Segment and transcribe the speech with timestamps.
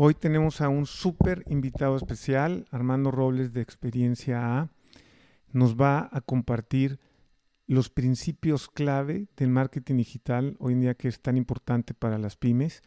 [0.00, 4.68] Hoy tenemos a un súper invitado especial, Armando Robles de Experiencia A.
[5.50, 7.00] Nos va a compartir
[7.66, 12.36] los principios clave del marketing digital hoy en día que es tan importante para las
[12.36, 12.84] pymes.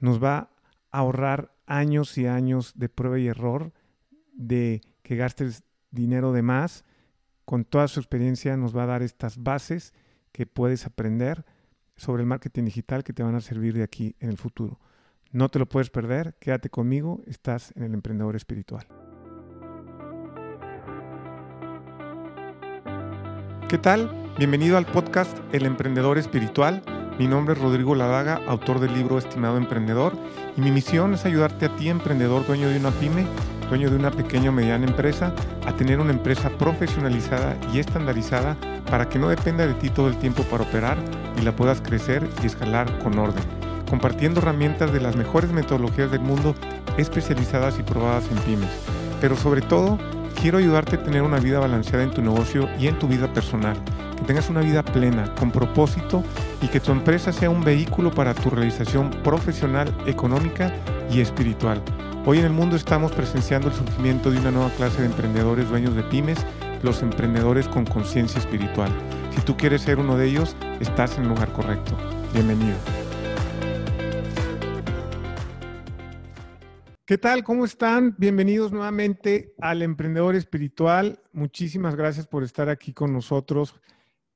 [0.00, 3.72] Nos va a ahorrar años y años de prueba y error,
[4.34, 6.84] de que gastes dinero de más.
[7.46, 9.94] Con toda su experiencia nos va a dar estas bases
[10.30, 11.46] que puedes aprender
[11.96, 14.78] sobre el marketing digital que te van a servir de aquí en el futuro.
[15.34, 18.86] No te lo puedes perder, quédate conmigo, estás en el emprendedor espiritual.
[23.68, 24.32] ¿Qué tal?
[24.38, 26.84] Bienvenido al podcast El Emprendedor Espiritual.
[27.18, 30.16] Mi nombre es Rodrigo Ladaga, autor del libro Estimado Emprendedor,
[30.56, 33.26] y mi misión es ayudarte a ti, emprendedor, dueño de una pyme,
[33.68, 35.34] dueño de una pequeña o mediana empresa,
[35.66, 38.56] a tener una empresa profesionalizada y estandarizada
[38.88, 40.96] para que no dependa de ti todo el tiempo para operar
[41.36, 43.63] y la puedas crecer y escalar con orden
[43.94, 46.56] compartiendo herramientas de las mejores metodologías del mundo
[46.96, 48.68] especializadas y probadas en pymes.
[49.20, 50.00] Pero sobre todo,
[50.42, 53.76] quiero ayudarte a tener una vida balanceada en tu negocio y en tu vida personal,
[54.16, 56.24] que tengas una vida plena, con propósito
[56.60, 60.72] y que tu empresa sea un vehículo para tu realización profesional, económica
[61.08, 61.80] y espiritual.
[62.26, 65.94] Hoy en el mundo estamos presenciando el surgimiento de una nueva clase de emprendedores dueños
[65.94, 66.44] de pymes,
[66.82, 68.90] los emprendedores con conciencia espiritual.
[69.36, 71.96] Si tú quieres ser uno de ellos, estás en el lugar correcto.
[72.32, 73.03] Bienvenido.
[77.06, 77.44] ¿Qué tal?
[77.44, 78.14] ¿Cómo están?
[78.16, 81.20] Bienvenidos nuevamente al Emprendedor Espiritual.
[81.32, 83.78] Muchísimas gracias por estar aquí con nosotros,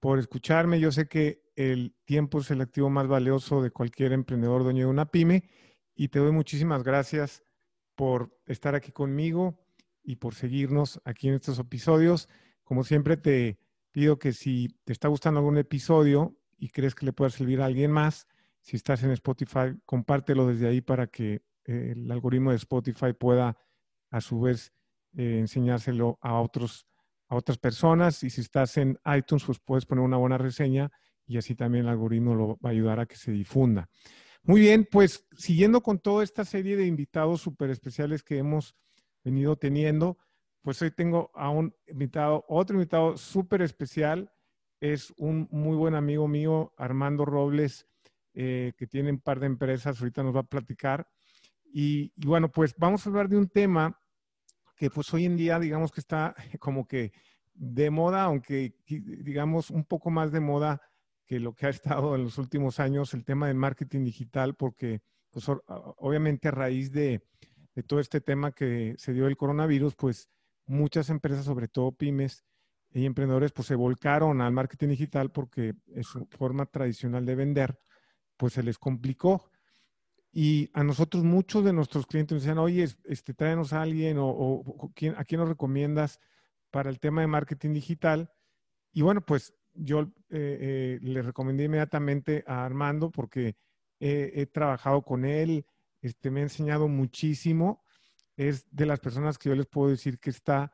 [0.00, 0.78] por escucharme.
[0.78, 4.90] Yo sé que el tiempo es el activo más valioso de cualquier emprendedor dueño de
[4.90, 5.44] una pyme
[5.94, 7.42] y te doy muchísimas gracias
[7.94, 9.58] por estar aquí conmigo
[10.02, 12.28] y por seguirnos aquí en estos episodios.
[12.64, 13.58] Como siempre te
[13.92, 17.64] pido que si te está gustando algún episodio y crees que le pueda servir a
[17.64, 18.28] alguien más,
[18.60, 23.56] si estás en Spotify, compártelo desde ahí para que el algoritmo de Spotify pueda
[24.10, 24.72] a su vez
[25.16, 26.86] eh, enseñárselo a, otros,
[27.28, 28.22] a otras personas.
[28.24, 30.90] Y si estás en iTunes, pues puedes poner una buena reseña
[31.26, 33.88] y así también el algoritmo lo va a ayudar a que se difunda.
[34.42, 38.74] Muy bien, pues siguiendo con toda esta serie de invitados súper especiales que hemos
[39.22, 40.16] venido teniendo,
[40.62, 44.32] pues hoy tengo a un invitado, otro invitado súper especial.
[44.80, 47.86] Es un muy buen amigo mío, Armando Robles,
[48.32, 51.08] eh, que tiene un par de empresas, ahorita nos va a platicar.
[51.72, 53.98] Y, bueno, pues vamos a hablar de un tema
[54.76, 57.12] que pues hoy en día digamos que está como que
[57.54, 60.80] de moda, aunque digamos un poco más de moda
[61.26, 65.02] que lo que ha estado en los últimos años, el tema del marketing digital, porque
[65.30, 67.22] pues obviamente a raíz de,
[67.86, 70.28] todo este tema que se dio el coronavirus, pues
[70.66, 72.44] muchas empresas, sobre todo pymes
[72.90, 77.78] y emprendedores, pues se volcaron al marketing digital porque es su forma tradicional de vender,
[78.36, 79.47] pues se les complicó.
[80.40, 84.62] Y a nosotros muchos de nuestros clientes nos decían, oye, este, tráenos a alguien o,
[85.16, 86.20] a quién nos recomiendas
[86.70, 88.30] para el tema de marketing digital.
[88.92, 93.56] Y bueno, pues yo eh, eh, le recomendé inmediatamente a Armando porque
[93.98, 95.66] he trabajado con él,
[96.02, 97.82] este, me ha enseñado muchísimo.
[98.36, 100.72] Es de las personas que yo les puedo decir que está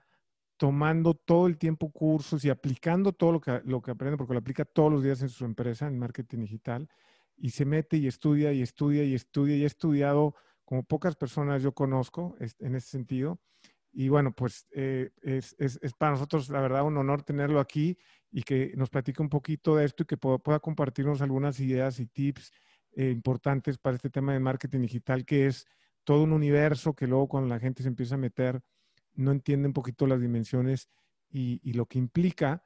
[0.58, 4.40] tomando todo el tiempo cursos y aplicando todo lo que, lo que aprende, porque lo
[4.40, 6.86] aplica todos los días en su empresa en marketing digital
[7.36, 10.34] y se mete y estudia y estudia y estudia y ha estudiado
[10.64, 13.40] como pocas personas yo conozco en ese sentido.
[13.92, 17.96] Y bueno, pues eh, es, es, es, para nosotros, la verdad, un honor tenerlo aquí
[18.32, 22.06] y que nos platique un poquito de esto y que pueda, compartirnos algunas ideas y
[22.06, 22.50] tips
[22.96, 25.66] eh, importantes para este tema de marketing digital, que es
[26.02, 28.60] todo un universo que luego cuando la gente se empieza a meter,
[29.14, 30.88] no entiende un poquito las dimensiones
[31.30, 32.64] y, y lo que implica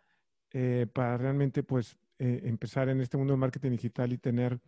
[0.50, 4.60] eh, para realmente pues eh, empezar en este mundo de marketing digital y tener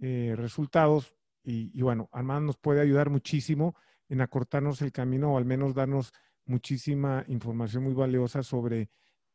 [0.00, 1.14] eh, resultados.
[1.44, 3.74] Y, bueno, Armando nos puede ayudar muchísimo
[4.08, 6.12] en acortarnos el camino o al menos darnos
[6.44, 8.90] muchísima información muy valiosa sobre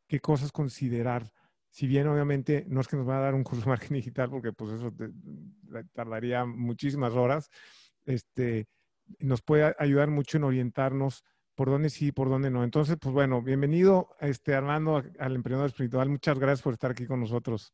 [0.06, 1.32] qué cosas considerar.
[1.70, 4.30] Si bien obviamente no es que nos va a dar un curso de marketing digital,
[4.30, 4.92] porque pues eso
[5.92, 7.50] tardaría muchísimas horas,
[8.04, 8.68] este,
[9.18, 12.64] nos puede ayudar mucho en orientarnos por dónde sí, por dónde no.
[12.64, 16.08] Entonces, pues bueno, bienvenido este, Armando al Emprendedor Espiritual.
[16.08, 17.72] Muchas gracias por estar aquí con nosotros.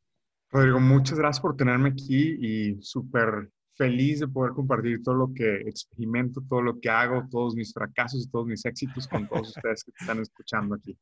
[0.51, 3.51] Rodrigo, muchas gracias por tenerme aquí y súper
[3.81, 8.27] feliz de poder compartir todo lo que experimento, todo lo que hago, todos mis fracasos
[8.27, 10.99] y todos mis éxitos con todos ustedes que están escuchando aquí.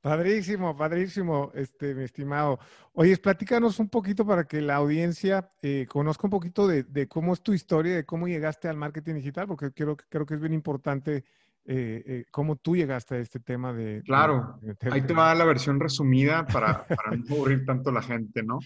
[0.00, 2.60] Padrísimo, padrísimo, este, mi estimado.
[2.92, 7.32] Oye, platícanos un poquito para que la audiencia eh, conozca un poquito de, de, cómo
[7.32, 10.52] es tu historia, de cómo llegaste al marketing digital, porque creo, creo que es bien
[10.52, 11.24] importante
[11.66, 14.02] eh, eh, cómo tú llegaste a este tema de...
[14.04, 18.42] Claro, ahí te va la versión resumida para, para no aburrir tanto a la gente,
[18.42, 18.58] ¿no?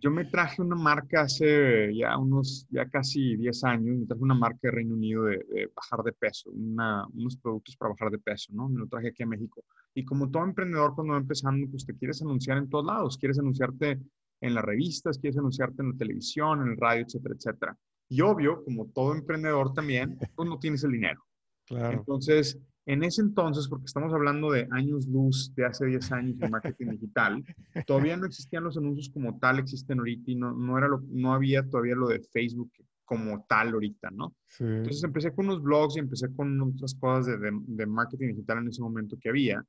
[0.00, 4.34] Yo me traje una marca hace ya unos, ya casi 10 años, me traje una
[4.34, 8.68] marca de Reino Unido de, bajar de peso, unos productos para bajar de peso, ¿no?
[8.68, 9.64] Me lo traje aquí a México.
[9.94, 13.38] Y como todo emprendedor cuando va empezando, pues te quieres anunciar en todos lados, quieres
[13.38, 14.00] anunciarte
[14.40, 17.76] en las revistas, quieres anunciarte en la televisión, en el radio, etcétera, etcétera.
[18.08, 21.27] Y obvio, como todo emprendedor también, pues no tienes el dinero.
[21.70, 26.48] Entonces, en ese entonces, porque estamos hablando de años luz de hace 10 años de
[26.48, 27.44] marketing digital,
[27.86, 31.34] todavía no existían los anuncios como tal, existen ahorita y no, no, era lo, no
[31.34, 32.72] había todavía lo de Facebook
[33.04, 34.34] como tal ahorita, ¿no?
[34.58, 38.68] Entonces empecé con unos blogs y empecé con otras cosas de, de, marketing digital en
[38.68, 39.64] ese momento que había.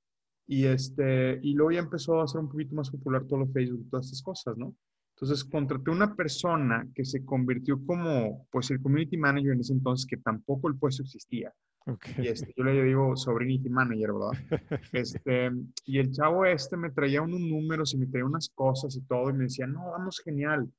[0.48, 3.82] Y, este, y luego ya empezó a ser un poquito más popular todo lo Facebook
[3.86, 4.76] y todas estas cosas, ¿no?
[5.16, 10.06] Entonces contraté una persona que se convirtió como, pues, el community manager en ese entonces,
[10.06, 11.54] que tampoco el puesto existía.
[12.18, 14.32] Y este, yo le digo sobrinity manager, ¿verdad?
[14.94, 15.52] Este,
[15.86, 19.30] y el chavo este me traía unos números y me traía unas cosas y todo,
[19.30, 20.70] y me decía, no, vamos genial.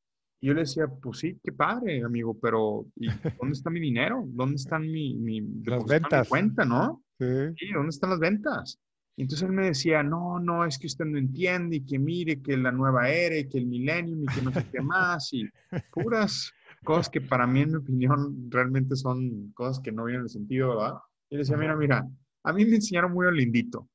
[0.40, 3.08] Y yo le decía, pues sí, qué padre, amigo, pero ¿y
[3.38, 4.24] dónde está mi dinero?
[4.26, 6.28] ¿Dónde están mi, mi, las ventas?
[6.28, 7.02] cuenta, no?
[7.18, 7.26] Sí.
[7.58, 7.72] sí.
[7.72, 8.78] ¿dónde están las ventas?
[9.16, 12.40] Y entonces él me decía, no, no, es que usted no entiende y que mire
[12.40, 15.46] que la nueva era y que el millennium y que no sé qué más y
[15.92, 16.50] puras
[16.84, 20.76] cosas que para mí, en mi opinión, realmente son cosas que no vienen de sentido,
[20.76, 20.94] ¿verdad?
[21.28, 22.06] Y le decía, mira, mira,
[22.42, 23.88] a mí me enseñaron muy lindito.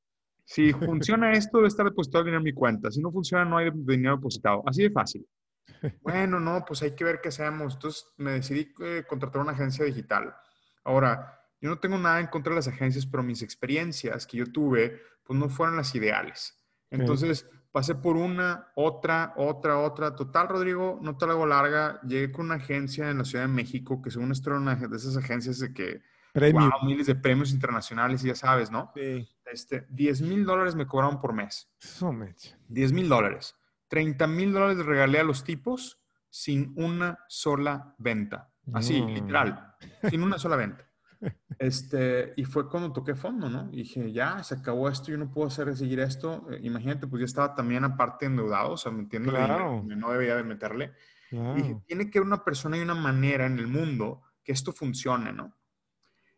[0.46, 2.92] Si funciona esto, debe estar depositado el dinero en mi cuenta.
[2.92, 4.64] Si no funciona, no hay dinero depositado.
[4.66, 5.26] Así de fácil.
[6.02, 7.74] Bueno, no, pues hay que ver qué hacemos.
[7.74, 10.34] Entonces me decidí eh, contratar una agencia digital.
[10.84, 14.52] Ahora, yo no tengo nada en contra de las agencias, pero mis experiencias que yo
[14.52, 16.56] tuve, pues no fueron las ideales.
[16.92, 20.16] Entonces, Pasé por una, otra, otra, otra.
[20.16, 22.00] Total, Rodrigo, no te la hago larga.
[22.04, 24.96] Llegué con una agencia en la Ciudad de México, que según esto era una de
[24.96, 26.02] esas agencias de que...
[26.54, 28.94] Wow, miles de premios internacionales y ya sabes, ¿no?
[28.96, 29.28] Sí.
[29.52, 31.70] Este, 10 mil dólares me cobraron por mes.
[31.80, 32.16] So
[32.70, 33.58] 10 mil dólares.
[33.90, 36.00] 30 mil dólares regalé a los tipos
[36.30, 38.54] sin una sola venta.
[38.72, 39.76] Así, literal.
[40.10, 40.90] Sin una sola venta.
[41.58, 43.70] Este, y fue cuando toqué fondo, ¿no?
[43.72, 46.48] Y dije, ya, se acabó esto, yo no puedo hacer seguir esto.
[46.52, 49.84] Eh, imagínate, pues ya estaba también aparte endeudado, o sea, me entiendo, claro.
[49.84, 50.94] no debía de meterle.
[51.32, 54.72] Y dije, tiene que haber una persona y una manera en el mundo que esto
[54.72, 55.56] funcione, ¿no?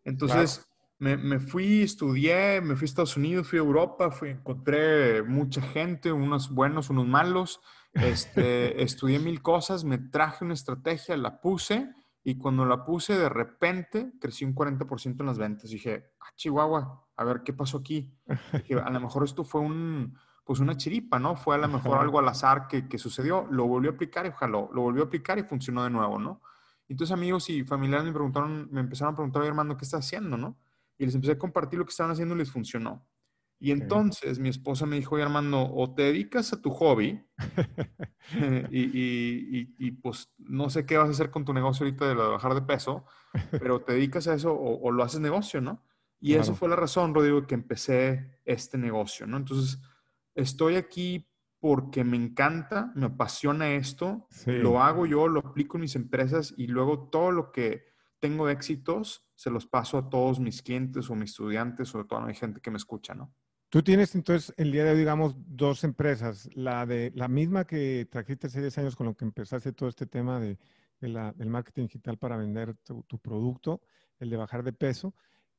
[0.04, 0.68] Entonces,
[1.00, 5.62] me, me, fui, estudié, me fui a Estados Unidos, fui a Europa, fui, encontré mucha
[5.62, 7.60] gente, unos buenos, unos malos.
[7.94, 11.94] Este, estudié mil cosas, me traje una estrategia, la puse
[12.28, 15.70] y cuando la puse, de repente crecí un 40% en las ventas.
[15.70, 18.14] dije, ah, Chihuahua, a ver qué pasó aquí.
[18.52, 20.14] Dije, a lo mejor esto fue un,
[20.44, 21.38] pues una chiripa, ¿no?
[21.38, 23.48] Fue a lo mejor algo al azar que, que sucedió.
[23.50, 26.42] Lo volvió a aplicar y ojalá, lo volvió a aplicar y funcionó de nuevo, ¿no?
[26.90, 30.58] Entonces amigos y familiares me preguntaron, me empezaron a preguntar, Armando, ¿qué estás haciendo, no?
[30.98, 33.08] Y les empecé a compartir lo que estaban haciendo y les funcionó.
[33.60, 37.26] Y entonces mi esposa me dijo, oye Armando, o te dedicas a tu hobby
[38.70, 42.14] y, y, y, pues no sé qué vas a hacer con tu negocio ahorita de,
[42.14, 43.06] bajar de peso,
[43.52, 45.84] pero te dedicas a eso o, lo haces negocio, ¿no?
[46.20, 49.38] Y eso fue la razón, Rodrigo, que empecé este negocio, ¿no?
[49.38, 49.80] Entonces,
[50.34, 51.28] estoy aquí
[51.60, 56.68] porque me encanta, me apasiona esto, lo hago yo, lo aplico en mis empresas y
[56.68, 57.86] luego todo lo que
[58.20, 62.26] tengo éxitos se los paso a todos mis clientes o mis estudiantes o a toda
[62.26, 63.34] la gente que me escucha, ¿no?
[63.70, 66.50] Tú tienes entonces el día de hoy, digamos, dos empresas.
[66.56, 70.06] La de la misma que trajiste hace 10 años con lo que empezaste todo este
[70.06, 70.58] tema de,
[71.02, 73.82] del marketing digital para vender tu, producto,
[74.20, 75.14] el de bajar de peso.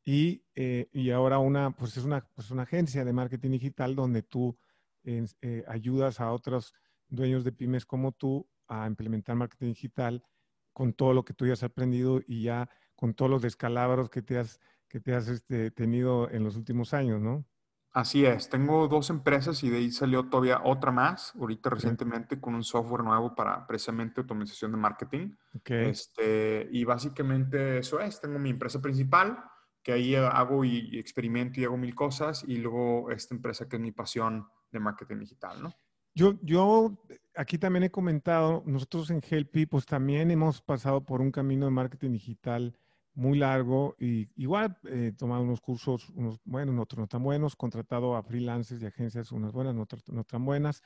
[0.05, 4.23] Y, eh, y ahora una, pues es una, pues una agencia de marketing digital donde
[4.23, 4.57] tú
[5.05, 6.73] eh, ayudas a otros
[7.09, 10.25] dueños de pymes como tú a implementar marketing digital
[10.73, 14.23] con todo lo que tú ya has aprendido y ya con todos los descalabros que
[14.23, 17.45] te has, que te has este, tenido en los últimos años, ¿no?
[17.93, 22.55] Así es, tengo dos empresas y de ahí salió todavía otra más, ahorita recientemente con
[22.55, 25.35] un software nuevo para precisamente automatización de marketing.
[25.65, 29.43] Este, y básicamente eso es, tengo mi empresa principal,
[29.83, 33.83] que ahí hago y experimento y hago mil cosas, y luego esta empresa que es
[33.83, 35.73] mi pasión de marketing digital, ¿no?
[36.15, 36.99] Yo, yo
[37.35, 41.71] aquí también he comentado, nosotros en Helpy pues también hemos pasado por un camino de
[41.71, 42.77] marketing digital
[43.19, 47.57] muy largo y igual he eh, tomado unos cursos, unos buenos, otros no tan buenos,
[47.57, 50.85] contratado a freelancers y agencias, unas buenas, otras no tan buenas.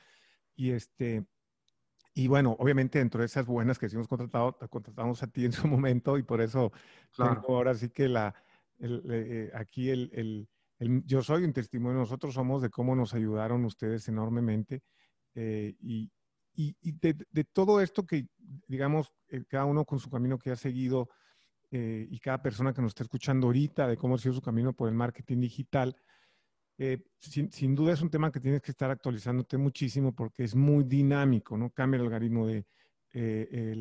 [0.56, 1.26] Y este,
[2.14, 5.44] y bueno, obviamente dentro de esas buenas que sí hemos contratado, te contratamos a ti
[5.44, 6.72] en su momento y por eso
[7.18, 8.34] ahora sí que la,
[8.80, 10.48] eh, aquí el, el,
[10.78, 14.82] el, yo soy un testimonio, nosotros somos de cómo nos ayudaron ustedes enormemente
[15.34, 16.10] eh, y,
[16.54, 18.26] y, y de, de, todo esto que,
[18.66, 19.12] digamos,
[19.48, 21.10] cada uno con su camino que ha seguido,
[21.74, 24.74] eh, y cada persona que nos está escuchando ahorita de cómo ha sido su camino
[24.74, 25.96] por el marketing digital,
[26.76, 30.84] eh, sin, duda es un tema que tienes que estar actualizándote muchísimo porque es muy
[30.84, 31.70] dinámico, ¿no?
[31.70, 32.66] Cambia el algoritmo de,
[33.14, 33.72] eh,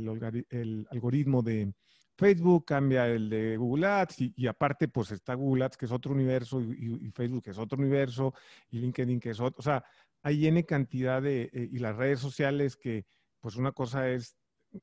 [0.49, 1.73] el, algoritmo de
[2.15, 6.13] Facebook, cambia el de Google Ads y, aparte pues está Google Ads que es otro
[6.13, 8.33] universo y, y, Facebook que es otro universo
[8.69, 9.83] y LinkedIn que es otro, o sea,
[10.23, 13.05] hay N cantidad de, y las redes sociales que
[13.41, 14.37] pues una cosa es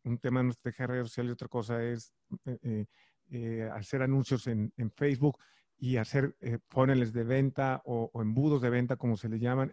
[0.05, 2.13] un tema de nuestra redes sociales y otra cosa es
[2.45, 2.87] eh, eh,
[3.31, 5.39] eh, hacer anuncios en, Facebook
[5.79, 6.37] y hacer
[6.69, 9.71] funnels de venta o, embudos de venta, como se le llaman.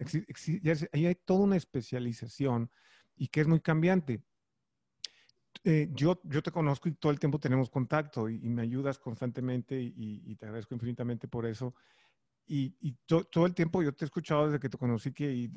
[0.91, 2.69] ahí hay toda una especialización
[3.15, 4.21] y que es muy cambiante.
[5.63, 10.35] yo, yo te conozco y todo el tiempo tenemos contacto y, me ayudas constantemente y,
[10.35, 11.73] te agradezco infinitamente por eso.
[12.47, 15.49] Y, todo el tiempo yo te he escuchado desde que te conocí que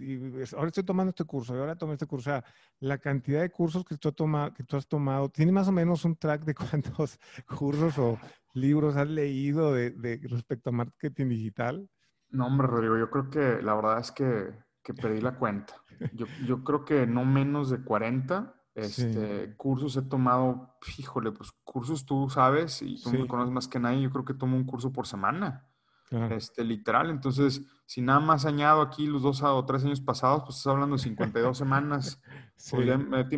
[0.56, 2.30] ahora estoy tomando este curso y ahora tomé este curso.
[2.30, 2.44] O sea,
[2.80, 4.14] la cantidad de cursos que tú,
[4.54, 8.18] que tú has tomado, ¿tiene más o menos un track de cuántos cursos o
[8.54, 11.88] libros has leído de, respecto a marketing digital?
[12.30, 15.74] No, hombre, Rodrigo, yo creo que la verdad es que, que perdí la cuenta.
[16.12, 22.06] Yo, yo, creo que no menos de 40 este, cursos he tomado, híjole, pues cursos
[22.06, 24.92] tú sabes y tú me conoces más que nadie, yo creo que tomo un curso
[24.92, 25.66] por semana.
[26.10, 27.10] Este, literal.
[27.10, 30.96] Entonces, si nada más añado aquí los dos o tres años pasados, pues estás hablando
[30.96, 32.20] de 52 semanas,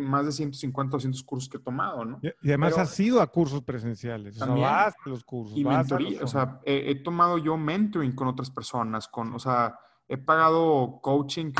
[0.01, 2.19] más de 150 o 200 cursos que he tomado, ¿no?
[2.21, 5.57] Y, además has ido a cursos presenciales, también, o sea, vas a los cursos.
[5.57, 10.17] Y mentoría, o sea, he, tomado yo mentoring con otras personas, con, o sea, he
[10.17, 11.51] pagado coaching.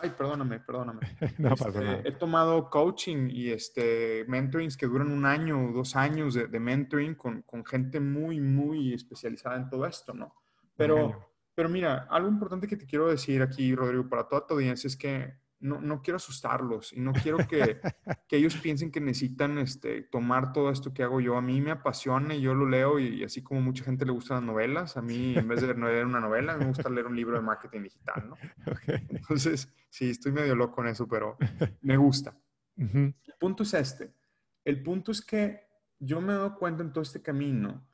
[0.00, 1.00] Ay, perdóname, perdóname.
[1.38, 2.02] no pasa este, nada.
[2.04, 7.14] He tomado coaching y este, mentorings que duran un año o dos años de, mentoring
[7.14, 10.34] con, con, gente muy, muy especializada en todo esto, ¿no?
[10.76, 14.86] Pero, pero mira, algo importante que te quiero decir aquí, Rodrigo, para toda tu audiencia
[14.86, 17.80] es que no, no quiero asustarlos y no quiero que,
[18.28, 21.36] que, ellos piensen que necesitan este, tomar todo esto que hago yo.
[21.36, 24.36] A mí me apasiona y yo lo leo y, así como mucha gente le gustan
[24.36, 27.36] las novelas, a mí en vez de leer una novela, me gusta leer un libro
[27.36, 28.36] de marketing digital, ¿no?
[29.10, 31.36] Entonces, sí, estoy medio loco en eso, pero
[31.80, 32.36] me gusta.
[32.76, 34.12] El punto es este.
[34.64, 35.66] El punto es que
[35.98, 37.84] yo me he dado cuenta en todo este camino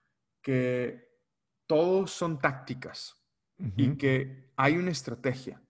[0.42, 1.09] que
[1.66, 3.16] todos son tácticas
[3.76, 5.63] y que hay una estrategia.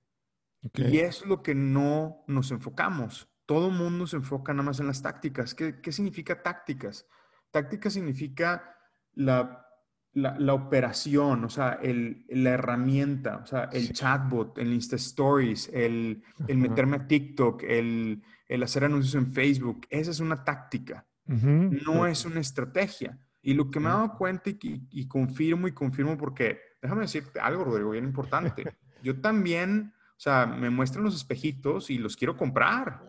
[0.72, 3.28] Y es lo que no nos enfocamos.
[3.46, 5.54] Todo mundo se enfoca nada más en las tácticas.
[5.54, 7.06] ¿Qué, qué significa tácticas?
[7.50, 8.76] Táctica significa
[9.14, 9.66] la,
[10.14, 16.22] la, operación, o sea, el, la herramienta, o sea, el chatbot, el Insta Stories, el,
[16.48, 19.86] el meterme a TikTok, el, el, hacer anuncios en Facebook.
[19.90, 23.18] Esa es una táctica, no es una estrategia.
[23.42, 24.58] Y lo que me he dado cuenta y,
[24.90, 28.64] y confirmo y confirmo porque, déjame decirte algo, Rodrigo, bien importante.
[29.02, 33.04] Yo también o sea, me muestran los espejitos y los quiero comprar.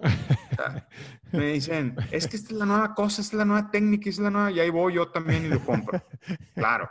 [1.32, 4.22] me dicen, es que esta es la nueva cosa, esta es la nueva técnica, esta
[4.22, 6.02] es la nueva, y ahí voy yo también y lo compro.
[6.56, 6.90] Claro.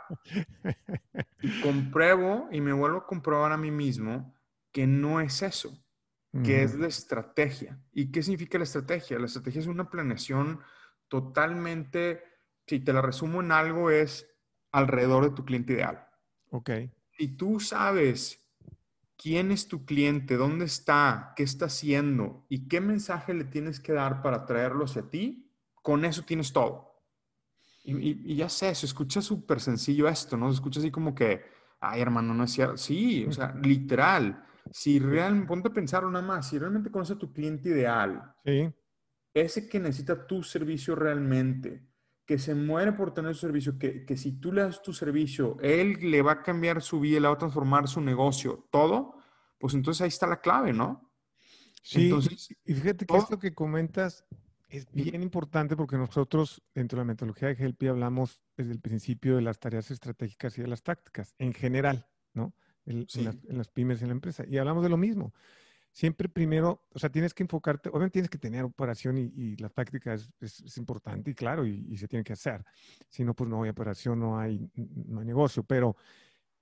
[1.41, 4.33] Y compruebo y me vuelvo a comprobar a mí mismo
[4.71, 5.77] que no es eso,
[6.43, 7.79] que es la estrategia.
[7.91, 9.19] ¿Y qué significa la estrategia?
[9.19, 10.59] La estrategia es una planeación
[11.07, 12.23] totalmente,
[12.65, 14.27] si te la resumo en algo, es
[14.71, 16.07] alrededor de tu cliente ideal.
[16.49, 16.71] Ok.
[17.11, 18.44] Si tú sabes
[19.17, 23.93] quién es tu cliente, dónde está, qué está haciendo y qué mensaje le tienes que
[23.93, 26.95] dar para traerlo hacia ti, con eso tienes todo.
[27.83, 30.49] Y, ya sé, se escucha súper sencillo esto, ¿no?
[30.49, 31.43] Se escucha así como que,
[31.79, 32.77] ay, hermano, no es cierto.
[32.77, 34.43] Sí, o sea, literal.
[34.71, 38.33] Si realmente, ponte a pensar nada más, si realmente conoces a tu cliente ideal,
[39.33, 41.87] ese que necesita tu servicio realmente,
[42.25, 45.57] que se muere por tener su servicio, que, que, si tú le das tu servicio,
[45.61, 49.19] él le va a cambiar su vida, le va a transformar su negocio, todo,
[49.59, 51.11] pues entonces ahí está la clave, ¿no?
[51.83, 54.25] Sí, entonces, y fíjate que esto que comentas
[54.69, 59.35] es bien importante porque nosotros dentro de la metodología de GLP hablamos desde el principio
[59.35, 62.55] de las tareas estratégicas y de las tácticas, en general, ¿no?
[62.85, 64.43] en, las, en las pymes en la empresa.
[64.47, 65.31] Y hablamos de lo mismo
[65.95, 70.13] siempre primero, o sea, tienes que enfocarte, obviamente tienes que tener operación y, la táctica
[70.13, 72.65] es, es, importante y claro, y, se tiene que hacer.
[73.07, 75.95] Si no, pues no hay operación, no hay, no hay negocio, pero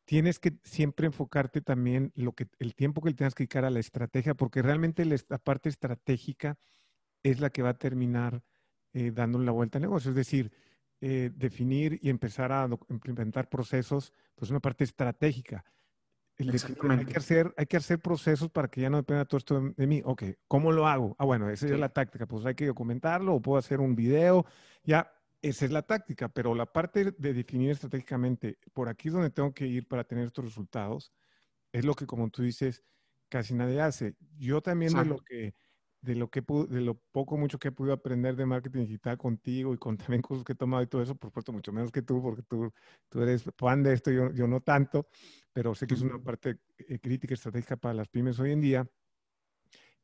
[0.06, 3.72] tienes que siempre enfocarte también lo que, el tiempo que le tengas que dedicar a
[3.72, 6.60] la estrategia, porque realmente la, parte estratégica
[7.24, 8.44] es la que va a terminar
[8.94, 10.12] eh, dándole la vuelta al negocio.
[10.12, 10.52] Es decir,
[11.02, 15.66] eh, definir y empezar a implementar procesos, pues una parte estratégica
[16.40, 19.88] hay que, hacer, hay que hacer procesos para que ya no dependa todo esto de,
[19.88, 20.02] mí.
[20.04, 21.16] Ok, ¿cómo lo hago?
[21.20, 22.26] Ah, bueno, esa es la táctica.
[22.26, 24.46] Pues hay que documentarlo o puedo hacer un video.
[24.84, 26.30] Ya, esa es la táctica.
[26.30, 30.26] Pero la parte de definir estratégicamente, por aquí es donde tengo que ir para tener
[30.26, 31.14] estos resultados,
[31.72, 32.84] es lo que, como tú dices,
[33.30, 34.16] casi nadie hace.
[34.38, 35.54] Yo también de lo que
[36.04, 39.74] de lo que de lo poco mucho que he podido aprender de marketing digital contigo
[39.74, 42.02] y con también cursos que he tomado y todo eso, por supuesto, mucho menos que
[42.02, 42.72] tú, porque tú,
[43.10, 45.08] tú eres fan de esto, yo, yo no tanto,
[45.54, 48.88] pero sé que es una parte eh, crítica estratégica para las pymes hoy en día.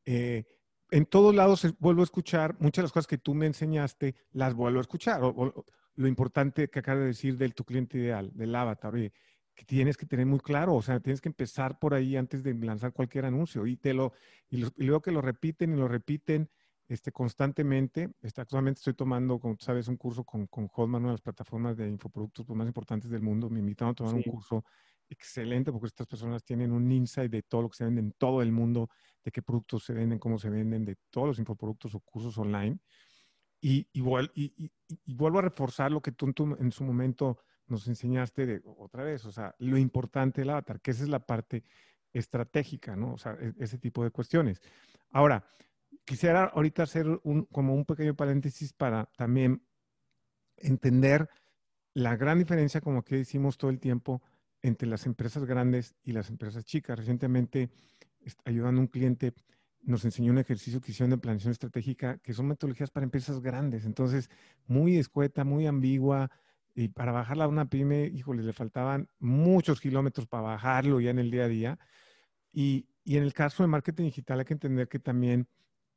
[0.06, 0.46] Eh,
[0.92, 4.54] en todos lados vuelvo a escuchar muchas de las cosas que tú me enseñaste, las
[4.54, 5.22] vuelvo a escuchar.
[5.22, 9.12] lo importante que acabas de decir del tu cliente ideal, del avatar, oye,
[9.60, 12.54] que tienes que tener muy claro, o sea, tienes que empezar por ahí antes de
[12.54, 14.14] lanzar cualquier anuncio y te lo
[14.50, 16.50] y, luego que lo repiten y lo repiten
[16.88, 18.10] este, constantemente.
[18.22, 21.76] Este, actualmente estoy tomando, como sabes, un curso con, con Hotman, una de las plataformas
[21.76, 23.50] de infoproductos pues, más importantes del mundo.
[23.50, 24.64] Me invitaron a tomar un curso
[25.10, 28.42] excelente porque estas personas tienen un insight de todo lo que se vende en todo
[28.42, 28.90] el mundo,
[29.26, 32.80] de qué productos se venden, cómo se venden, de todos los infoproductos o cursos online.
[33.60, 37.88] Y, igual, y, y, vuelvo a reforzar lo que tú, tú en su momento nos
[37.88, 41.64] enseñaste de, otra vez, o sea, lo importante del avatar, que esa es la parte
[42.12, 43.14] estratégica, ¿no?
[43.14, 44.62] O sea, e, ese tipo de cuestiones.
[45.12, 45.46] Ahora,
[46.06, 49.64] quisiera ahorita hacer un, como un pequeño paréntesis para también
[50.58, 51.30] entender
[51.94, 54.22] la gran diferencia, como que decimos todo el tiempo,
[54.62, 56.98] entre las empresas grandes y las empresas chicas.
[56.98, 57.70] Recientemente,
[58.46, 59.34] ayudando a un cliente,
[59.82, 63.86] nos enseñó un ejercicio que hicieron de planeación estratégica, que son metodologías para empresas grandes.
[63.86, 64.30] Entonces,
[64.68, 66.30] muy escueta, muy ambigua,
[66.80, 71.20] y para bajarla a una pyme, híjole, le faltaban muchos kilómetros para bajarlo ya en
[71.20, 71.80] el día a día.
[72.54, 75.48] Y, y en el caso de marketing digital hay que entender que también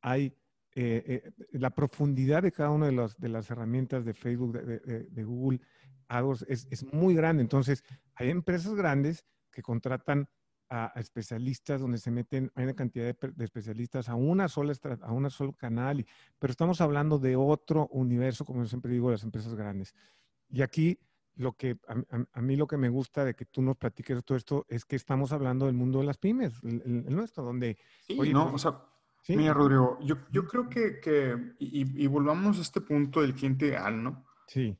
[0.01, 0.35] hay
[0.75, 4.79] eh, eh, la profundidad de cada una de, los, de las herramientas de Facebook, de,
[5.09, 5.61] de, Google,
[6.09, 7.43] AdWords, es, es, muy grande.
[7.43, 7.83] Entonces,
[8.15, 10.27] hay empresas grandes que contratan
[10.69, 15.29] a, especialistas donde se meten, hay una cantidad de, especialistas a una sola a un
[15.29, 16.07] solo canal, y,
[16.39, 19.93] pero estamos hablando de otro universo, como yo siempre digo, las empresas grandes.
[20.49, 20.99] Y aquí
[21.35, 24.65] lo que a, mí lo que me gusta de que tú nos platiques todo esto
[24.69, 27.77] es que estamos hablando del mundo de las pymes, el, nuestro, donde...
[28.05, 28.71] Sí, no, pues, o
[29.25, 33.33] sea, mira, Rodrigo, yo, yo creo que, que y, y, volvamos a este punto del
[33.33, 34.25] cliente ideal, ¿no?
[34.47, 34.77] Sí.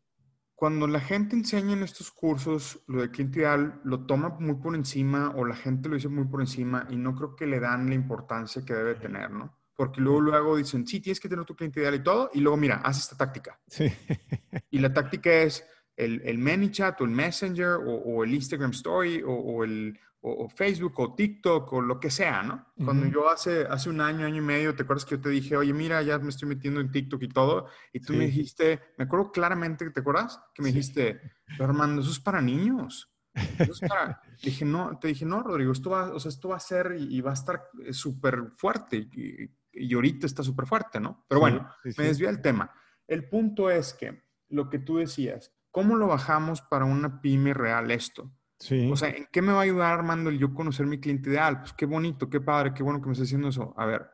[0.53, 4.75] Cuando la gente enseña en estos cursos lo del cliente ideal, lo toma muy por
[4.75, 7.89] encima o la gente lo dice muy por encima y no creo que le dan
[7.89, 9.57] la importancia que debe tener, ¿no?
[9.75, 12.57] Porque luego, luego dicen, sí, tienes que tener tu cliente ideal y todo, y luego,
[12.57, 13.59] mira, haz esta táctica.
[13.67, 13.85] Sí.
[14.69, 15.63] Y la táctica es
[15.95, 21.13] el, el ManyChat o el Messenger o, el Instagram Story o, el o, Facebook o
[21.13, 22.73] TikTok o lo que sea, ¿no?
[22.83, 25.57] Cuando yo hace, hace un año, año y medio, ¿te acuerdas que yo te dije,
[25.57, 27.67] oye, mira, ya me estoy metiendo en TikTok y todo?
[27.91, 30.39] Y tú me dijiste, me acuerdo claramente, ¿te acuerdas?
[30.53, 31.21] Que me dijiste,
[31.57, 33.13] pero Armando, eso es para niños.
[33.59, 34.21] Eso es para...
[34.43, 37.19] dije, no, te dije, no, Rodrigo, esto va, o sea, esto va a ser y,
[37.21, 38.97] va a estar eh, súper fuerte.
[38.97, 41.25] Y, y ahorita está súper fuerte, ¿no?
[41.27, 42.71] Pero bueno, me desvía el tema.
[43.07, 47.91] El punto es que lo que tú decías, ¿cómo lo bajamos para una pyme real
[47.91, 48.31] esto?
[48.59, 48.89] Sí.
[48.91, 51.59] O sea, ¿en qué me va a ayudar, Armando, el yo conocer mi cliente ideal?
[51.59, 53.73] Pues qué bonito, qué padre, qué bueno que me estés haciendo eso.
[53.77, 54.09] A ver,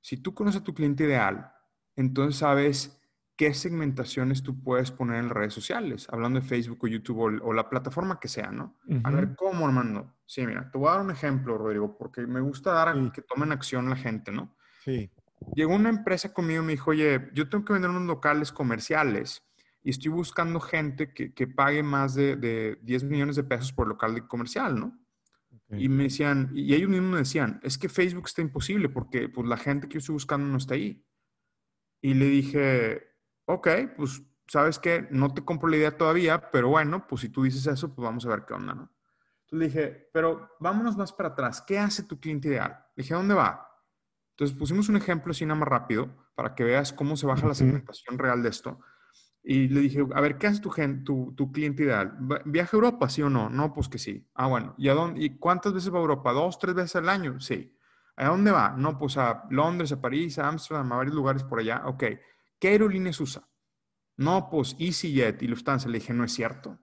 [0.00, 1.52] si tú conoces a tu cliente ideal,
[1.96, 3.00] entonces sabes
[3.36, 7.68] qué segmentaciones tú puedes poner en redes sociales, hablando de Facebook o YouTube o, la
[7.68, 8.78] plataforma que sea, ¿no?
[9.02, 10.14] A ver, ¿cómo, Armando?
[10.24, 13.22] Sí, mira, te voy a dar un ejemplo, Rodrigo, porque me gusta dar a que
[13.22, 14.56] tomen acción la gente, ¿no?
[14.84, 15.10] Sí.
[15.54, 19.42] Llegó una empresa conmigo y me dijo, oye, yo tengo que vender unos locales comerciales
[19.82, 23.86] y estoy buscando gente que, que pague más de, de, 10 millones de pesos por
[23.86, 24.98] local comercial, ¿no?
[25.70, 29.46] Y me decían, y ellos mismos me decían, es que Facebook está imposible porque pues,
[29.48, 31.04] la gente que yo estoy buscando no está ahí.
[32.00, 33.02] Y le dije,
[33.46, 37.42] ok, pues sabes que no te compro la idea todavía, pero bueno, pues si tú
[37.42, 38.92] dices eso, pues vamos a ver qué onda, ¿no?
[39.42, 42.86] Entonces le dije, pero vámonos más para atrás, ¿qué hace tu cliente ideal?
[42.94, 43.73] Le dije, ¿dónde va?
[44.34, 47.54] Entonces pusimos un ejemplo así nada más rápido para que veas cómo se baja la
[47.54, 48.80] segmentación real de esto.
[49.44, 50.70] Y le dije, a ver, ¿qué hace tu,
[51.04, 52.16] tu, tu, cliente ideal?
[52.46, 53.48] ¿Viaja a Europa, sí o no?
[53.48, 54.26] No, pues que sí.
[54.34, 54.74] Ah, bueno.
[54.76, 56.32] ¿Y, a dónde, ¿Y cuántas veces va a Europa?
[56.32, 57.38] ¿Dos, tres veces al año?
[57.38, 57.76] Sí.
[58.16, 58.74] ¿A dónde va?
[58.76, 61.82] No, pues a Londres, a París, a Amsterdam, a varios lugares por allá.
[61.84, 62.04] Ok.
[62.58, 63.46] ¿Qué aerolíneas usa?
[64.16, 65.88] No, pues EasyJet y Lufthansa.
[65.88, 66.78] Le dije, no es cierto.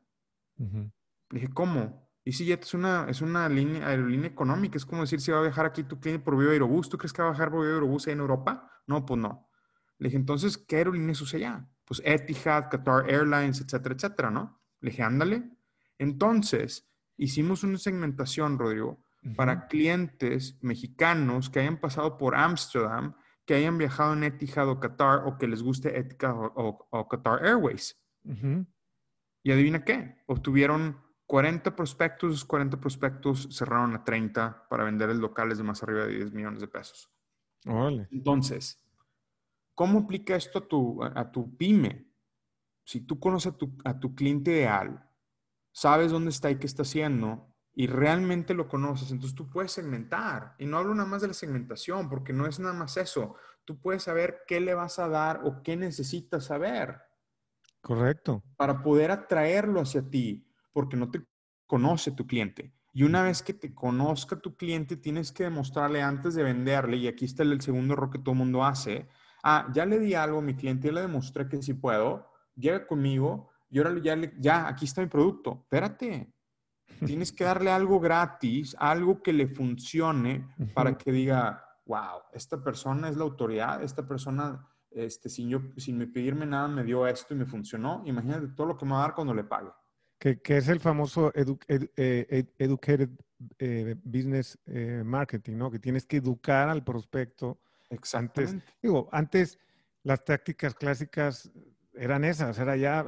[0.58, 0.92] Le
[1.32, 2.11] dije, ¿cómo?
[2.24, 4.78] EasyJet es una, es una línea, aerolínea económica.
[4.78, 7.14] Es como decir, si va a viajar aquí tu cliente por Viva Aerobús, ¿tú crees
[7.14, 8.70] que va a viajar por Viva Aerobús en Europa?
[8.88, 9.50] No, pues no.
[9.98, 11.70] Le dije, entonces, ¿qué aerolíneas usa allá?
[11.86, 14.62] Pues Etihad, Qatar Airlines, etcétera, etcétera, ¿no?
[14.80, 15.44] Le dije, ándale.
[15.98, 19.04] Entonces, hicimos una segmentación, Rodrigo,
[19.36, 23.14] para clientes mexicanos que hayan pasado por Amsterdam,
[23.46, 28.00] que hayan viajado en Etihad o Qatar o que les guste Etihad o, Qatar Airways.
[29.44, 31.00] Y adivina qué, obtuvieron
[31.32, 36.16] 40 prospectos, 40 prospectos cerraron a 30 para vender el locales de más arriba de
[36.16, 37.10] 10 millones de pesos.
[38.12, 38.84] Entonces,
[39.74, 42.12] ¿cómo aplica esto a tu, a tu pyme?
[42.84, 45.10] Si tú conoces a tu, a tu cliente ideal,
[45.72, 50.56] sabes dónde está y qué está haciendo, y realmente lo conoces, entonces tú puedes segmentar.
[50.60, 53.36] Y no hablo nada más de la segmentación, porque no es nada más eso.
[53.64, 57.00] tú puedes saber qué le vas a dar o qué necesitas saber.
[57.80, 58.44] Correcto.
[58.58, 61.26] Para poder atraerlo hacia ti, porque no te
[61.66, 62.74] conoce tu cliente.
[62.94, 67.08] Y una vez que te conozca tu cliente, tienes que demostrarle antes de venderle, y
[67.08, 69.08] aquí está el segundo error que todo el mundo hace,
[69.44, 72.86] ah, ya le di algo a mi cliente, ya le demostré que sí puedo, llega
[72.86, 75.62] conmigo y ahora ya, ya aquí está mi producto.
[75.64, 76.34] Espérate,
[77.06, 83.10] tienes que darle algo gratis, algo que le funcione para que diga, wow, esta persona
[83.10, 87.34] es la autoridad, esta persona, este, sin, yo, sin me pedirme nada, me dio esto
[87.34, 88.04] y me funcionó.
[88.06, 89.72] Imagínate todo lo que me va a dar cuando le pague.
[90.22, 93.10] Que, que es el famoso eh, Educated
[93.58, 95.72] eh, Business eh, Marketing, ¿no?
[95.72, 97.60] Que tienes que educar al prospecto.
[97.90, 98.64] Exactamente.
[98.84, 99.58] digo, antes
[100.04, 101.52] las tácticas clásicas
[101.96, 103.04] eran esas, era ya,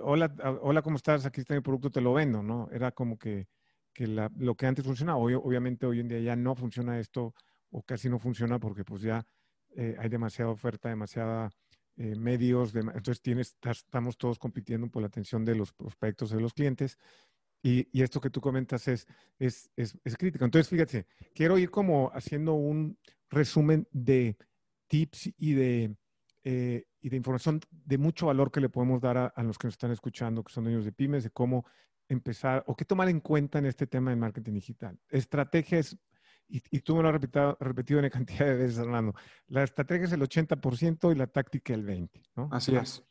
[0.00, 1.24] hola, hola, ¿cómo estás?
[1.24, 2.68] Aquí está mi producto, te lo vendo, ¿no?
[2.70, 3.48] Era como que,
[3.94, 5.18] que lo que antes funcionaba.
[5.18, 7.34] obviamente hoy en día ya no funciona esto
[7.70, 9.26] o casi no funciona porque pues ya
[9.74, 11.50] eh, hay demasiada oferta, demasiada
[11.98, 16.54] eh, medios, entonces tienes, estamos todos compitiendo por la atención de los prospectos, de los
[16.54, 16.98] clientes.
[17.62, 19.06] Y, y esto que tú comentas es,
[19.38, 20.44] es, es, es crítico.
[20.44, 22.96] Entonces, fíjate, quiero ir como haciendo un
[23.28, 24.36] resumen de
[24.86, 25.96] tips y de
[26.44, 29.74] eh, y de información de mucho valor que le podemos dar a, los que nos
[29.74, 31.66] están escuchando, que son dueños de pymes, de cómo
[32.08, 34.98] empezar o qué tomar en cuenta en este tema de marketing digital.
[35.10, 35.96] Estrategias,
[36.48, 39.14] y, y tú me lo has repetido, repetido una cantidad de veces, Hernando,
[39.46, 42.48] la estrategia es el 80% y la táctica el 20%, ¿no?
[42.52, 43.04] Así es.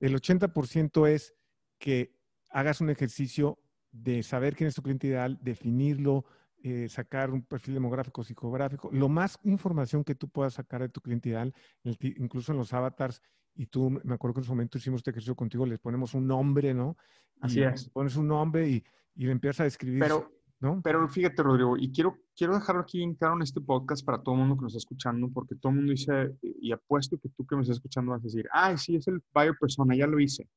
[0.00, 1.34] El 80% es
[1.78, 2.16] que
[2.50, 3.58] hagas un ejercicio
[3.90, 6.24] de saber quién es tu cliente ideal, definirlo,
[6.62, 11.00] eh, sacar un perfil demográfico, psicográfico, lo más información que tú puedas sacar de tu
[11.00, 13.22] cliente ideal, incluso en los avatars,
[13.54, 16.26] y tú, me acuerdo que en su momento hicimos este ejercicio contigo, les ponemos un
[16.26, 16.96] nombre, ¿no?
[17.40, 17.88] Así es.
[17.90, 18.84] Pones un nombre y,
[19.16, 20.00] y le empiezas a describir.
[20.00, 20.80] Pero, ¿no?
[20.82, 24.34] pero fíjate, Rodrigo, y quiero, quiero dejarlo aquí en claro en este podcast para todo
[24.34, 27.46] el mundo que nos está escuchando, porque todo el mundo dice, y apuesto que tú
[27.46, 30.18] que me estás escuchando vas a decir, ay, sí, es el buyer persona, ya lo
[30.18, 30.48] hice.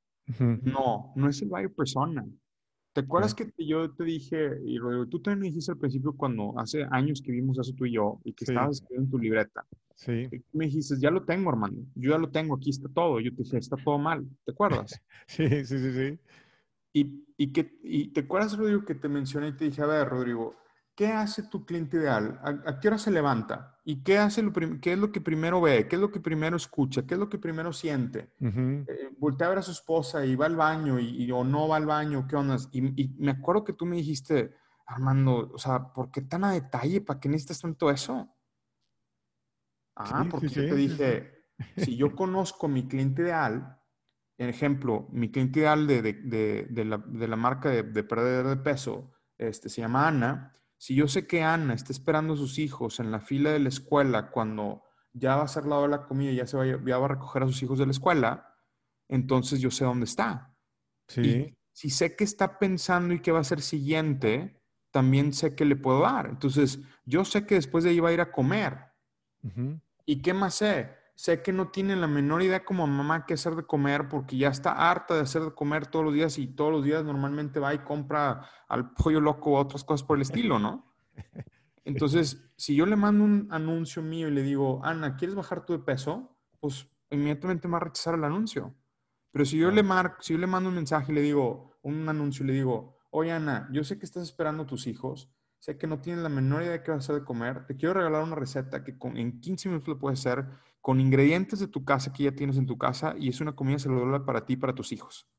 [0.64, 2.26] No, no es el buyer persona.
[2.94, 4.78] ¿Te acuerdas que yo te dije, y
[5.10, 8.20] tú también me dijiste al principio cuando hace años que vimos eso tú y yo,
[8.26, 9.66] y que estabas escribiendo en tu libreta?
[9.96, 10.28] Sí.
[10.52, 11.78] me dijiste, ya lo tengo, hermano.
[11.96, 13.20] Yo ya lo tengo, aquí está todo.
[13.20, 14.28] Yo te dije, está todo mal.
[14.46, 15.00] ¿Te acuerdas?
[15.28, 16.20] sí, sí, sí, sí.
[16.94, 20.10] Y, y, que, y te acuerdas, Rodrigo, que te mencioné y te dije, a ver,
[20.10, 20.56] Rodrigo,
[20.96, 22.40] ¿qué hace tu cliente ideal?
[22.44, 23.80] ¿A, qué hora se levanta?
[23.84, 25.88] ¿Y qué, hace lo qué es lo que primero ve?
[25.88, 27.06] ¿Qué es lo que primero escucha?
[27.08, 28.34] ¿Qué es lo que primero siente?
[28.40, 31.78] Eh, voltea a ver a su esposa y va al baño y, o no va
[31.78, 32.58] al baño, ¿qué onda?
[32.72, 34.54] Y, y, me acuerdo que tú me dijiste,
[34.86, 37.02] Armando, o sea, ¿por qué tan a detalle?
[37.02, 38.30] ¿Para qué necesitas tanto eso?
[39.96, 41.46] Ah, porque yo te dije,
[41.78, 43.81] si yo conozco mi cliente ideal,
[44.50, 49.12] ejemplo, mi cliente ideal de, de, de, la, de la, marca de, perder de peso,
[49.38, 53.12] este, se llama Ana, si yo sé que Ana está esperando a sus hijos en
[53.12, 56.32] la fila de la escuela cuando ya va a ser la hora de la comida
[56.32, 58.56] y ya, se va, ya va a recoger a sus hijos de la escuela,
[59.08, 60.56] entonces yo sé dónde está.
[61.08, 61.54] Sí.
[61.74, 65.76] si sé que está pensando y qué va a ser siguiente, también sé que le
[65.76, 66.28] puedo dar.
[66.28, 68.78] Entonces, yo sé que después de ahí va a ir a comer.
[70.06, 71.01] ¿Y qué más sé?
[71.16, 74.50] Sé que no tiene la menor idea como mamá qué hacer de comer porque ya
[74.50, 77.74] está harta de hacer de comer todos los días y todos los días normalmente va
[77.74, 80.94] y compra al pollo loco o otras cosas por el estilo, ¿no?
[81.86, 85.74] Entonces, si yo le mando un anuncio mío y le digo, Ana, ¿quieres bajar tu
[85.74, 86.38] de peso?
[86.60, 88.76] Pues inmediatamente me va a rechazar el anuncio.
[89.32, 89.84] Pero si yo, le
[90.20, 93.32] si yo le mando un mensaje y le digo, un anuncio y le digo, oye
[93.32, 96.64] Ana, yo sé que estás esperando a tus hijos, sé que no tienes la menor
[96.64, 99.40] idea de qué vas a hacer de comer, te quiero regalar una receta que en
[99.40, 100.46] 15 minutos lo puedes hacer
[100.82, 103.80] con ingredientes de tu casa que ya tienes en tu casa y es una comida
[103.80, 105.30] saludable para ti y para tus hijos.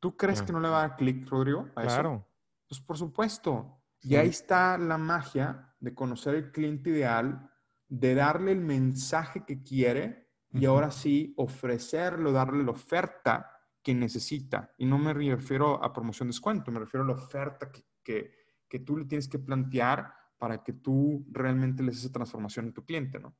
[0.00, 1.68] ¿Tú crees que no le va a dar clic, Rodrigo?
[1.74, 2.26] claro.
[2.68, 3.82] Pues por supuesto.
[4.02, 7.50] Y ahí está la magia de conocer el cliente ideal,
[7.88, 13.50] de darle el mensaje que quiere y ahora sí ofrecerlo, darle la oferta
[13.82, 14.72] que necesita.
[14.78, 18.32] Y no me refiero a promoción descuento, me refiero a la oferta que, que,
[18.68, 22.72] que tú le tienes que plantear para que tú realmente le des esa transformación a
[22.72, 23.36] tu cliente, ¿no?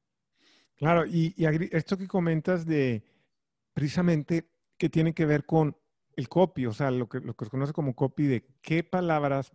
[0.76, 1.34] Claro, y,
[1.72, 3.02] esto que comentas de
[3.72, 5.76] precisamente que tiene que ver con
[6.16, 9.52] el copy, o sea, lo que, lo que se conoce como copy de qué palabras,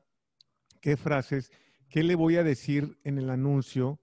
[0.80, 1.52] qué frases,
[1.90, 4.00] qué le voy a decir en el anuncio,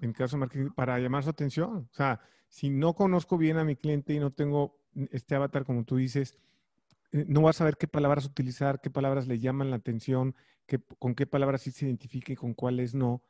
[0.00, 1.88] en caso de marketing, para llamar su atención.
[1.90, 4.80] O sea, si no conozco bien a mi cliente y no tengo
[5.12, 6.38] este avatar, como tú dices,
[7.12, 10.34] eh, no vas a saber qué palabras utilizar, qué palabras le llaman la atención,
[10.66, 13.22] qué, con qué palabras sí se identifique y con cuáles no.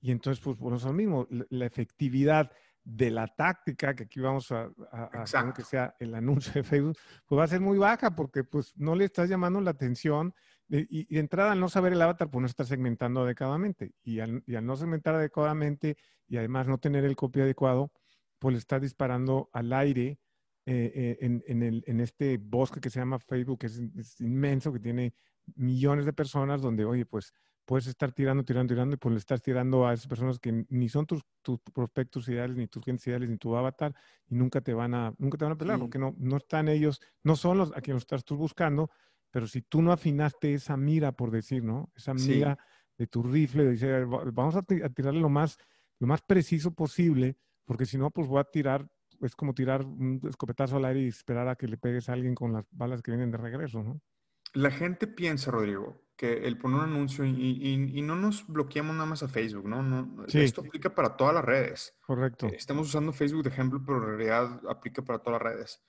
[0.00, 2.50] Y entonces, pues, por eso mismo, la efectividad
[2.84, 4.70] de la táctica, que aquí vamos a,
[5.12, 8.72] hacer que sea el anuncio de Facebook, pues va a ser muy baja porque pues
[8.76, 10.34] no le estás llamando la atención
[10.68, 14.42] y, de entrada al no saber el avatar, pues no estás segmentando adecuadamente y al,
[14.46, 17.92] no segmentar adecuadamente y además no tener el copy adecuado,
[18.38, 20.18] pues le estás disparando al aire
[20.64, 25.14] eh, eh, en, este bosque que se llama Facebook, que es, inmenso, que tiene
[25.56, 27.32] millones de personas, donde, oye, pues
[27.64, 30.88] puedes estar tirando, tirando, tirando, y pues le estás tirando a esas personas que ni
[30.88, 33.94] son tus, tus prospectos ideales, ni tus clientes ideales, ni tu avatar,
[34.28, 37.00] y nunca te van a, nunca te van a pelar, porque no, no están ellos,
[37.22, 38.90] no son los a quienes estás tú buscando,
[39.30, 41.90] pero si tú no afinaste esa mira, por decir, ¿no?
[41.94, 42.58] Esa mira
[42.98, 45.56] de tu rifle, de decir, vamos a, tirarle lo más,
[45.98, 48.88] lo más preciso posible, porque si no, pues voy a tirar
[49.20, 52.34] es como tirar un escopetazo al aire y esperar a que le pegues a alguien
[52.34, 54.00] con las balas que vienen de regreso, ¿no?
[54.54, 59.22] La gente piensa, Rodrigo, que el poner un anuncio y, no nos bloqueamos nada más
[59.22, 59.82] a Facebook, ¿no?
[59.82, 61.96] no Esto aplica para todas las redes.
[62.06, 62.46] Correcto.
[62.46, 65.82] Eh, estamos usando Facebook de ejemplo, pero en realidad aplica para todas las redes.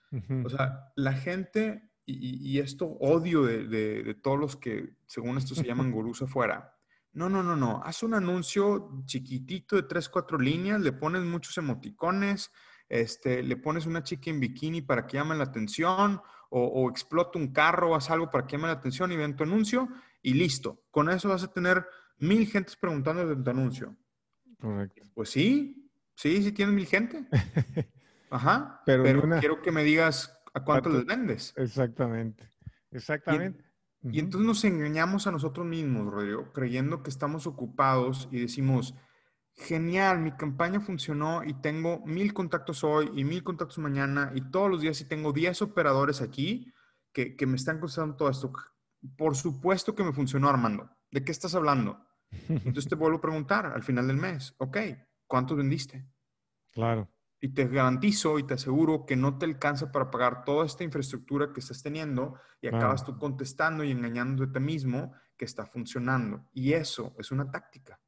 [0.46, 5.64] O sea, la gente, y, esto odio de, de, todos los que, según esto, se
[5.64, 6.78] llaman gurús afuera.
[7.12, 7.82] No, no, no, no.
[7.84, 12.52] Haz un anuncio chiquitito de tres, cuatro líneas, le pones muchos emoticones,
[12.90, 16.22] este, le pones una chica en bikini para que llame la atención
[16.56, 19.44] o, explota un carro o haz algo para que llame la atención y ven tu
[19.44, 19.90] anuncio
[20.22, 20.84] y listo.
[20.92, 21.86] Con eso vas a tener
[22.20, 23.96] mil gentes preguntando de tu anuncio.
[24.60, 25.02] Correcto.
[25.16, 27.26] Pues sí, sí, sí tienes mil gente.
[28.30, 28.82] Ajá.
[28.86, 29.04] Pero,
[29.40, 31.54] quiero que me digas a cuánto les vendes.
[31.58, 32.48] Exactamente.
[32.92, 33.64] Exactamente.
[34.04, 38.94] Y, y, entonces nos engañamos a nosotros mismos, Rodrigo, creyendo que estamos ocupados y decimos,
[39.56, 44.70] genial, mi campaña funcionó y tengo mil contactos hoy y mil contactos mañana y todos
[44.70, 46.74] los días y tengo 10 operadores aquí
[47.12, 48.52] que, me están contestando todo esto.
[49.16, 50.90] Por supuesto que me funcionó, Armando.
[51.12, 52.04] ¿De qué estás hablando?
[52.50, 54.78] Entonces te vuelvo a preguntar al final del mes, ok,
[55.28, 56.08] ¿cuántos vendiste?
[56.72, 57.08] Claro.
[57.40, 61.52] Y te garantizo y te aseguro que no te alcanza para pagar toda esta infraestructura
[61.54, 66.50] que estás teniendo y acabas tú contestando y engañándote a ti mismo que está funcionando.
[66.54, 68.00] Y eso es una táctica.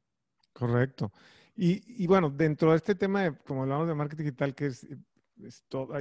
[0.52, 1.12] Correcto.
[1.58, 4.86] Y, bueno, dentro de este tema, de, como hablamos de marketing digital, que es,
[5.68, 5.94] todo,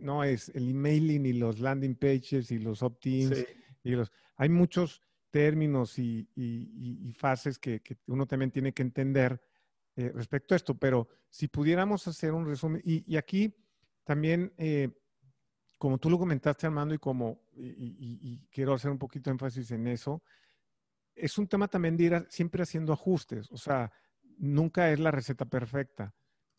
[0.00, 3.46] no es el emailing y los landing pages y los opt-ins,
[3.84, 9.40] y los, hay muchos términos y, fases que, uno también tiene que entender
[9.94, 13.54] eh, respecto a esto, pero si pudiéramos hacer un resumen, y, aquí
[14.02, 14.90] también, eh,
[15.78, 19.86] como tú lo comentaste, Armando, y como, y, quiero hacer un poquito de énfasis en
[19.86, 20.22] eso,
[21.14, 23.92] es un tema también de ir siempre haciendo ajustes, o sea,
[24.36, 26.14] nunca es la receta perfecta,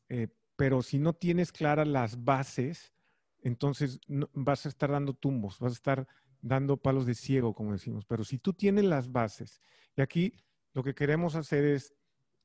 [0.10, 2.94] eh, pero si no tienes claras las bases,
[3.42, 4.00] entonces
[4.34, 6.08] vas a estar dando tumbos, vas a estar
[6.42, 9.62] dando palos de ciego, como decimos, pero si tú tienes las bases,
[9.96, 10.34] y aquí
[10.74, 11.94] lo que queremos hacer es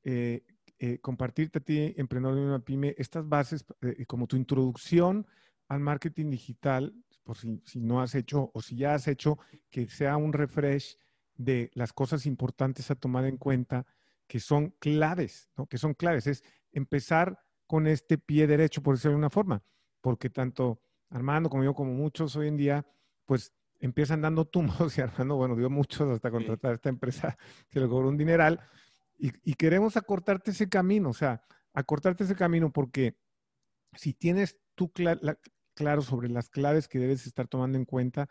[0.03, 0.43] eh,
[0.79, 3.65] eh, compartirte a ti, emprendedor de una pyme, estas bases
[4.07, 5.25] como tu introducción
[5.67, 6.93] al marketing digital,
[7.23, 9.37] por si, si no has hecho o si ya has hecho,
[9.69, 10.97] que sea un refresh
[11.35, 13.85] de las cosas importantes a tomar en cuenta
[14.27, 15.67] que son claves, ¿no?
[15.67, 16.27] Que son claves.
[16.27, 19.63] Es empezar con este pie derecho, por decirlo de alguna forma,
[20.01, 22.87] porque tanto Armando como yo, como muchos hoy en día,
[23.25, 27.37] pues empiezan dando tumbos y Armando, bueno, dio muchos hasta contratar a esta empresa
[27.69, 28.59] que le cobró un dineral
[29.17, 33.15] y, queremos acortarte ese camino, o sea, acortarte ese camino porque
[33.93, 34.91] si tienes tú
[35.73, 38.27] claro sobre las claves que debes estar tomando en cuenta,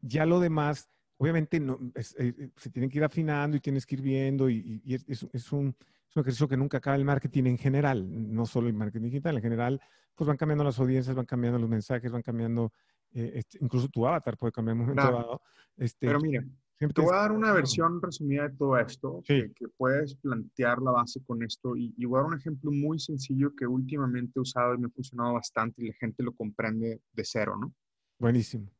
[0.00, 3.96] ya lo demás obviamente no, eh, eh, se tienen que ir afinando y tienes que
[3.96, 5.74] ir viendo y, es, un,
[6.14, 9.80] ejercicio que nunca acaba el marketing en general, no solo el marketing digital, en general,
[10.14, 12.72] pues van cambiando las audiencias, van cambiando los mensajes, van cambiando,
[13.12, 15.42] eh, este, incluso tu avatar puede cambiar en un momento dado.
[15.76, 16.44] Este, Pero mira,
[16.76, 21.22] te voy a dar una versión resumida de todo esto, que, puedes plantear la base
[21.24, 24.74] con esto y, y, voy a dar un ejemplo muy sencillo que últimamente he usado
[24.74, 27.72] y me ha funcionado bastante y la gente lo comprende de cero, ¿no?
[28.18, 28.72] Buenísimo.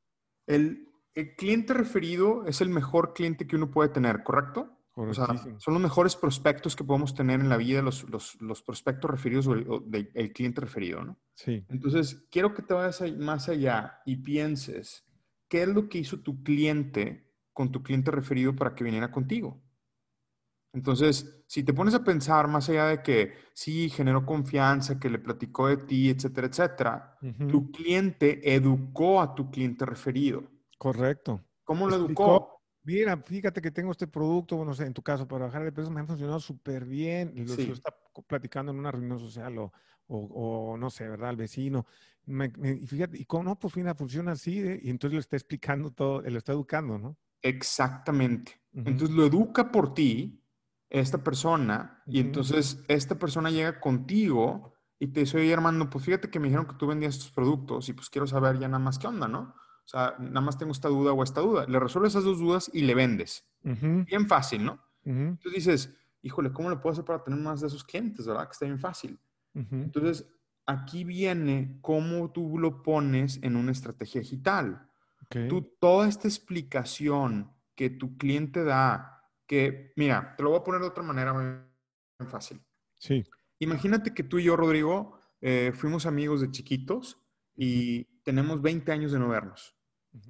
[0.47, 0.88] El,
[1.19, 4.71] el cliente referido es el mejor cliente que uno puede tener, ¿correcto?
[4.95, 5.27] O sea,
[5.59, 9.81] son los mejores prospectos que podemos tener en la vida, los, los, prospectos referidos o
[9.81, 11.19] del cliente referido, ¿no?
[11.35, 11.65] Sí.
[11.69, 15.05] Entonces, quiero que te vayas más allá y pienses,
[15.49, 19.61] ¿qué es lo que hizo tu cliente con tu cliente referido para que viniera contigo?
[20.73, 25.19] Entonces, si te pones a pensar más allá de que sí, generó confianza, que le
[25.19, 30.58] platicó de ti, etcétera, etcétera, tu cliente educó a tu cliente referido.
[30.79, 31.45] Correcto.
[31.65, 32.63] ¿Cómo lo educó?
[32.85, 35.91] Mira, fíjate que tengo este producto, bueno, sé, en tu caso, para bajar de peso
[35.91, 37.35] me ha funcionado súper bien.
[37.37, 37.95] Lo, lo, está
[38.27, 39.73] platicando en una reunión social o,
[40.07, 41.31] o, no sé, ¿verdad?
[41.31, 41.87] Al vecino.
[42.27, 44.81] y fíjate, y cómo no, pues mira, funciona así, ¿eh?
[44.83, 47.17] y entonces le está explicando todo, lo está educando, ¿no?
[47.43, 48.61] Exactamente.
[48.73, 50.43] Entonces lo educa por ti
[50.89, 56.31] esta persona, y entonces esta persona llega contigo y te dice, oye, Armando, pues fíjate
[56.31, 58.99] que me dijeron que tú vendías estos productos y pues quiero saber ya nada más
[58.99, 59.55] qué onda, ¿no?
[59.89, 61.65] O sea, nada más tengo esta duda o esta duda.
[61.67, 63.49] Le resuelves esas dos dudas y le vendes.
[63.63, 64.79] Bien fácil, ¿no?
[65.03, 68.45] Entonces dices, híjole, ¿cómo le puedo hacer para tener más de esos clientes, verdad?
[68.45, 69.19] Que está bien fácil.
[69.55, 70.29] Entonces,
[70.67, 74.91] aquí viene cómo tú lo pones en una estrategia digital.
[75.49, 80.83] Tú, toda esta explicación que tu cliente da, que, mira, te lo voy a poner
[80.83, 82.61] de otra manera muy fácil.
[82.99, 83.25] Sí.
[83.59, 87.19] Imagínate que tú y yo, Rodrigo, eh, fuimos amigos de chiquitos
[87.57, 89.78] y tenemos 20 años de no vernos.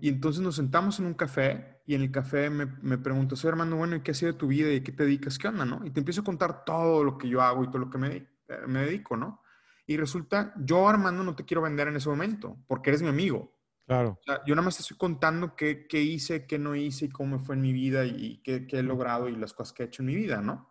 [0.00, 3.48] Y entonces nos sentamos en un café y en el café me, me pregunto, soy
[3.48, 5.38] Armando, bueno, ¿y qué ha sido de tu vida y qué te dedicas?
[5.38, 5.84] ¿Qué onda, no?
[5.84, 8.16] Y te empiezo a contar todo lo que yo hago y todo lo que me,
[8.16, 8.26] eh,
[8.66, 9.42] me dedico, ¿no?
[9.86, 13.56] Y resulta, yo Armando no te quiero vender en ese momento porque eres mi amigo.
[13.86, 14.18] Claro.
[14.20, 17.08] O sea, yo nada más te estoy contando qué, qué, hice, qué no hice y
[17.08, 19.86] cómo fue en mi vida y qué, qué he logrado y las cosas que he
[19.86, 20.68] hecho en mi vida, ¿no?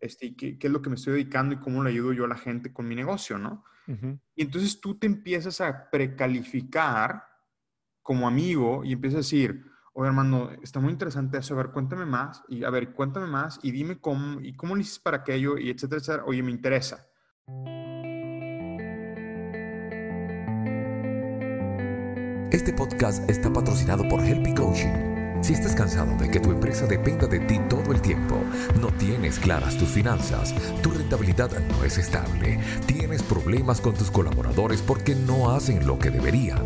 [0.00, 2.24] este, y qué, qué, es lo que me estoy dedicando y cómo le ayudo yo
[2.24, 3.64] a la gente con mi negocio, ¿no?
[4.34, 7.22] Y entonces tú te empiezas a precalificar
[8.04, 9.64] como amigo y empiezas a decir,
[9.94, 13.58] oye hermano, está muy interesante eso, a ver, cuéntame más y a ver, cuéntame más
[13.62, 16.24] y dime cómo y cómo lo hiciste para aquello y etcétera, etcétera.
[16.26, 17.08] Oye, me interesa.
[22.52, 25.14] Este podcast está patrocinado por Helpy Coaching
[25.44, 28.42] si estás cansado de que tu empresa dependa de ti todo el tiempo,
[28.80, 34.80] no tienes claras tus finanzas, tu rentabilidad no es estable, tienes problemas con tus colaboradores
[34.80, 36.62] porque no hacen lo que deberían,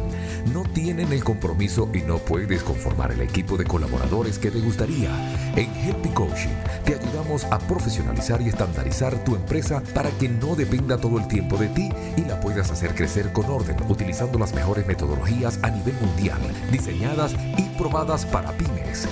[0.53, 5.11] no tienen el compromiso y no puedes conformar el equipo de colaboradores que te gustaría,
[5.57, 10.99] en Helpy Coaching te ayudamos a profesionalizar y estandarizar tu empresa para que no dependa
[10.99, 14.87] todo el tiempo de ti y la puedas hacer crecer con orden utilizando las mejores
[14.87, 18.69] metodologías a nivel mundial, diseñadas y probadas para ti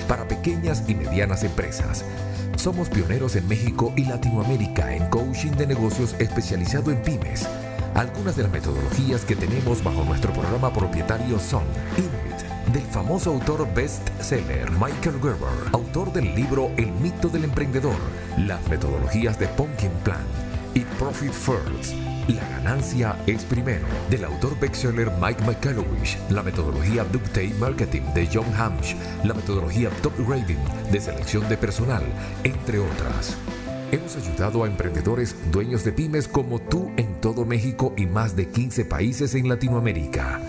[0.08, 2.04] para pequeñas y medianas empresas.
[2.56, 7.46] Somos pioneros en México y Latinoamérica en coaching de negocios especializado en pymes.
[7.96, 11.62] Algunas de las metodologías que tenemos bajo nuestro programa propietario son
[11.96, 17.96] Inuit, del famoso autor bestseller Michael Gerber, autor del libro El mito del emprendedor,
[18.36, 20.26] las metodologías de Pumpkin Plan
[20.74, 21.94] y Profit First.
[22.28, 28.52] La ganancia es primero, del autor bestseller Mike McCallowich, la metodología Ductate Marketing de John
[28.58, 32.04] Hamsh, la metodología Top Rating de selección de personal,
[32.44, 33.38] entre otras.
[33.92, 38.48] Hemos ayudado a emprendedores dueños de pymes como tú en todo México y más de
[38.48, 40.40] 15 países en Latinoamérica.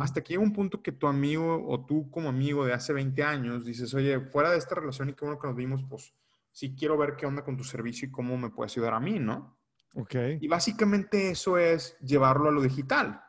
[0.00, 3.22] Hasta que llega un punto que tu amigo o tú como amigo de hace 20
[3.22, 6.14] años dices, oye, fuera de esta relación y qué bueno que nos vimos, pues
[6.50, 9.18] sí quiero ver qué onda con tu servicio y cómo me puedes ayudar a mí,
[9.18, 9.58] ¿no?
[9.94, 10.14] Ok.
[10.40, 13.22] Y básicamente eso es llevarlo a lo digital.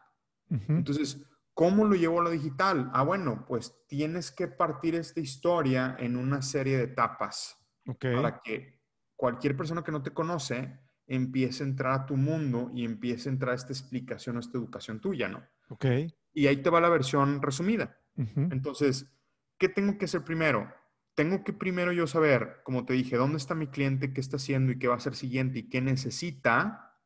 [0.49, 2.91] Entonces, ¿cómo lo llevo a lo digital?
[2.93, 7.57] Ah, bueno, pues tienes que partir esta historia en una serie de etapas
[7.99, 8.82] para que
[9.23, 13.31] cualquier persona que no te conoce empiece a entrar a tu mundo y empiece a
[13.31, 15.41] entrar a esta explicación, a esta educación tuya, ¿no?
[15.69, 15.85] Ok.
[16.33, 17.97] Y ahí te va la versión resumida.
[18.17, 19.09] Entonces,
[19.57, 20.69] ¿qué tengo que hacer primero?
[21.15, 24.73] Tengo que primero yo saber, como te dije, dónde está mi cliente, qué está haciendo
[24.73, 26.99] y qué va a hacer siguiente y qué necesita.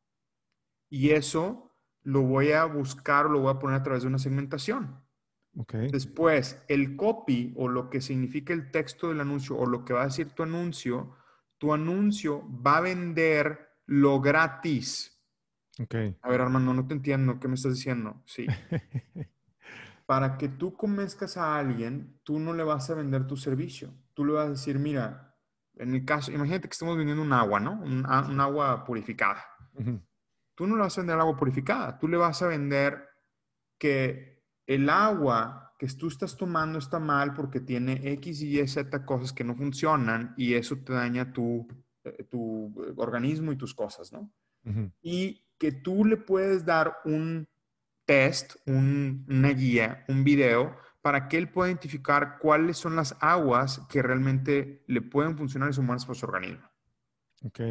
[0.90, 4.18] Y eso lo voy a buscar o lo voy a poner a través de una
[4.18, 5.04] segmentación.
[5.56, 5.92] Okay.
[5.92, 10.02] Después, el copy o lo que significa el texto del anuncio o lo que va
[10.02, 11.16] a decir tu anuncio,
[11.58, 15.13] tu anuncio va a vender lo gratis.
[16.22, 17.39] A ver, Armando, no te entiendo.
[17.39, 18.22] ¿Qué me estás diciendo?
[18.26, 18.48] Sí.
[20.06, 23.93] Para que tú convenzcas a alguien, tú no le vas a vender tu servicio.
[24.13, 25.36] Tú le vas a decir, mira,
[25.76, 27.74] en el caso, imagínate que estamos vendiendo un agua, ¿no?
[27.74, 29.43] Un, agua purificada.
[30.56, 32.00] Tú no le vas a vender agua purificada.
[32.00, 33.08] Tú le vas a vender
[33.78, 39.32] que el agua que tú estás tomando está mal porque tiene X, Y, Z cosas
[39.32, 41.68] que no funcionan y eso te daña tu,
[42.04, 44.32] eh, tu organismo y tus cosas, ¿no?
[45.02, 47.48] Y que tú le puedes dar un
[48.04, 54.02] test, una guía, un video, para que él pueda identificar cuáles son las aguas que
[54.02, 56.69] realmente le pueden funcionar y son buenas para su organismo.
[57.44, 57.62] Ok.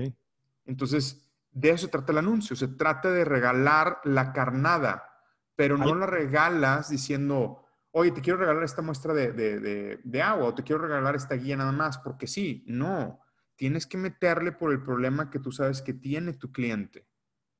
[0.65, 2.57] Entonces, de eso se trata el anuncio.
[2.57, 5.23] Se trata de regalar la carnada,
[5.55, 7.66] pero no la regalas diciendo,
[7.97, 11.35] oye, te quiero regalar esta muestra de, de, de, agua o te quiero regalar esta
[11.35, 13.21] guía nada más, porque sí, no.
[13.57, 17.07] Tienes que meterle por el problema que tú sabes que tiene tu cliente.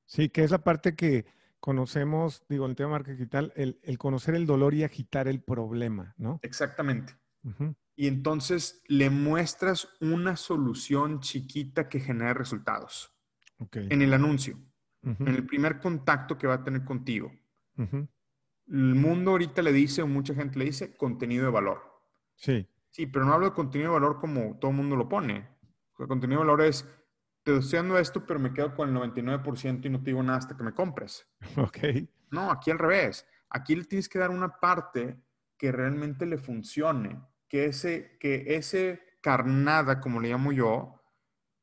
[0.05, 1.25] Sí, que es la parte que
[1.59, 5.41] conocemos, digo, en el tema marketing digital, el, el, conocer el dolor y agitar el
[5.41, 6.39] problema, ¿no?
[6.43, 7.17] Exactamente.
[7.97, 13.11] Y entonces le muestras una solución chiquita que genere resultados.
[13.73, 14.59] En el anuncio,
[15.03, 17.33] en el primer contacto que va a tener contigo.
[18.69, 21.83] El mundo ahorita le dice, o mucha gente le dice, contenido de valor.
[22.35, 22.69] Sí.
[22.91, 25.49] Sí, pero no hablo de contenido de valor como todo el mundo lo pone.
[25.99, 26.89] El contenido de valor es,
[27.43, 30.39] te estoy dando esto, pero me quedo con el 99% y no te digo nada
[30.39, 31.27] hasta que me compres.
[31.57, 31.79] Ok.
[32.31, 33.27] No, aquí al revés.
[33.51, 35.23] Aquí le tienes que dar una parte
[35.57, 41.03] que realmente le funcione, que ese, que ese carnada, como le llamo yo,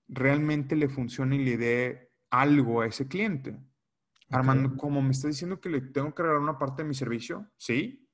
[0.07, 3.59] realmente le funcione y le dé algo a ese cliente.
[4.34, 7.51] Armando, como me está diciendo que le tengo que regalar una parte de mi servicio,
[7.57, 8.09] ¿sí?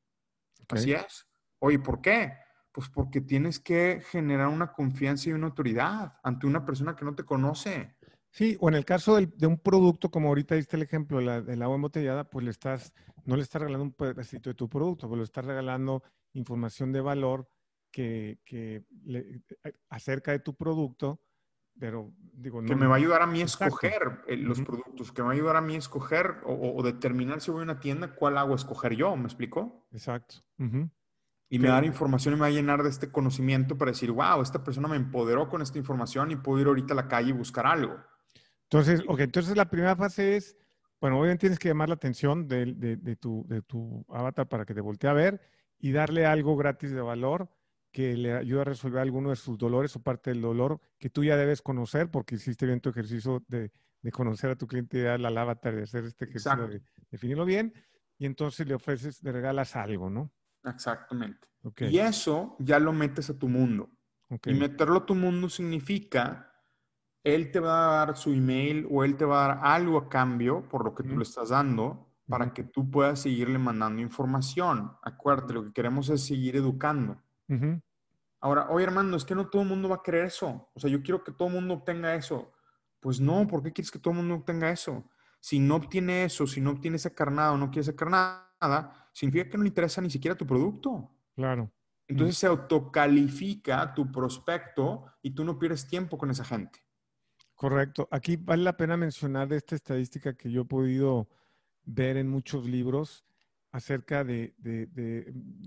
[0.68, 1.28] Así es.
[1.60, 2.34] Oye, ¿por qué?
[2.72, 7.16] Pues porque tienes que generar una confianza y una autoridad ante una persona que no
[7.16, 7.98] te conoce.
[8.32, 11.62] Sí, o en el caso de un producto, como ahorita diste el ejemplo la, del
[11.64, 12.94] agua embotellada, pues le estás,
[13.26, 16.04] no le estás regalando un pedacito de tu producto, pues le estás regalando
[16.34, 17.50] información de valor
[17.92, 21.22] que, que le, eh, acerca de tu producto
[21.80, 25.22] pero digo, no, que me va a ayudar a mí a escoger los productos, que
[25.22, 28.14] me va a ayudar a mí a escoger o, determinar si voy a una tienda,
[28.14, 29.88] cuál hago escoger yo, ¿me explico?
[29.92, 30.36] Exacto.
[31.52, 33.92] Y me va a dar información y me va a llenar de este conocimiento para
[33.92, 37.08] decir, wow, esta persona me empoderó con esta información y puedo ir ahorita a la
[37.08, 37.96] calle y buscar algo.
[38.64, 40.56] Entonces, ok, entonces la primera fase es,
[41.02, 44.76] bueno, obviamente tienes que llamar la atención de, de, tu, de tu avatar para que
[44.76, 45.42] te voltee a ver
[45.80, 47.50] y darle algo gratis de valor
[47.92, 51.24] que le ayuda a resolver alguno de sus dolores o parte del dolor que tú
[51.24, 53.72] ya debes conocer porque hiciste bien tu ejercicio de,
[54.12, 56.82] conocer a tu cliente ideal, al avatar, de hacer este ejercicio de
[57.12, 57.74] definirlo bien
[58.18, 60.32] y entonces le ofreces, le regalas algo, ¿no?
[60.64, 61.48] Exactamente.
[61.90, 63.90] Y eso ya lo metes a tu mundo.
[64.46, 66.54] Y meterlo a tu mundo significa,
[67.24, 70.10] él te va a dar su email o él te va a dar algo a
[70.10, 74.92] cambio por lo que tú le estás dando para que tú puedas seguirle mandando información.
[75.02, 77.20] Acuérdate, lo que queremos es seguir educando.
[78.42, 80.70] Ahora, oye hermano, es que no todo el mundo va a querer eso.
[80.74, 82.54] O sea, yo quiero que todo el mundo obtenga eso.
[83.00, 85.10] Pues no, ¿por qué quieres que todo el mundo obtenga eso?
[85.40, 89.50] Si no obtiene eso, si no obtiene esa carnada o no quiere esa carnada, significa
[89.50, 91.10] que no le interesa ni siquiera tu producto.
[91.36, 91.72] Claro.
[92.08, 96.80] Entonces se autocalifica tu prospecto y tú no pierdes tiempo con esa gente.
[97.56, 98.08] Correcto.
[98.10, 101.30] Aquí vale la pena mencionar esta estadística que yo he podido
[101.84, 103.26] ver en muchos libros
[103.72, 104.54] acerca de,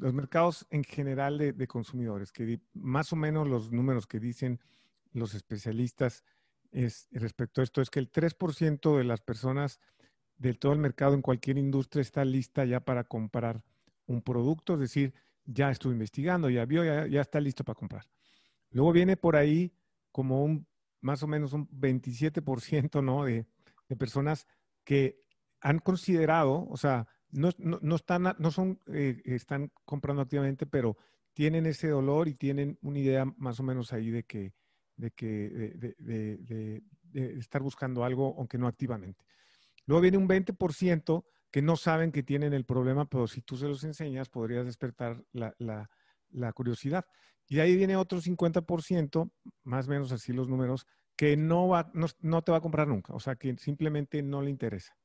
[0.01, 4.61] los mercados en general de, consumidores, que más o menos los números que dicen
[5.13, 6.25] los especialistas
[6.71, 9.79] es, respecto a esto es que el 3% de las personas
[10.37, 13.63] del todo el mercado en cualquier industria está lista ya para comprar
[14.07, 18.09] un producto, es decir, ya estuvo investigando, ya vio, ya, ya está listo para comprar.
[18.71, 19.73] Luego viene por ahí
[20.11, 20.67] como un
[21.03, 23.25] más o menos un 27% ¿no?
[23.25, 23.47] de,
[23.89, 24.47] de personas
[24.85, 25.21] que
[25.61, 30.97] han considerado, o sea, no, no, están, no son, eh, están comprando activamente, pero
[31.33, 34.53] tienen ese dolor y tienen una idea más o menos ahí de que,
[34.97, 36.83] de, que, de,
[37.39, 39.25] estar buscando algo, aunque no activamente.
[39.87, 43.67] Luego viene un 20% que no saben que tienen el problema, pero si tú se
[43.67, 45.91] los enseñas, podrías despertar la, la,
[46.31, 47.05] la curiosidad.
[47.49, 49.31] Y de ahí viene otro 50%,
[49.65, 52.89] más o menos así los números, que no, va, no, no, te va a comprar
[52.89, 54.97] nunca, o sea, que simplemente no le interesa.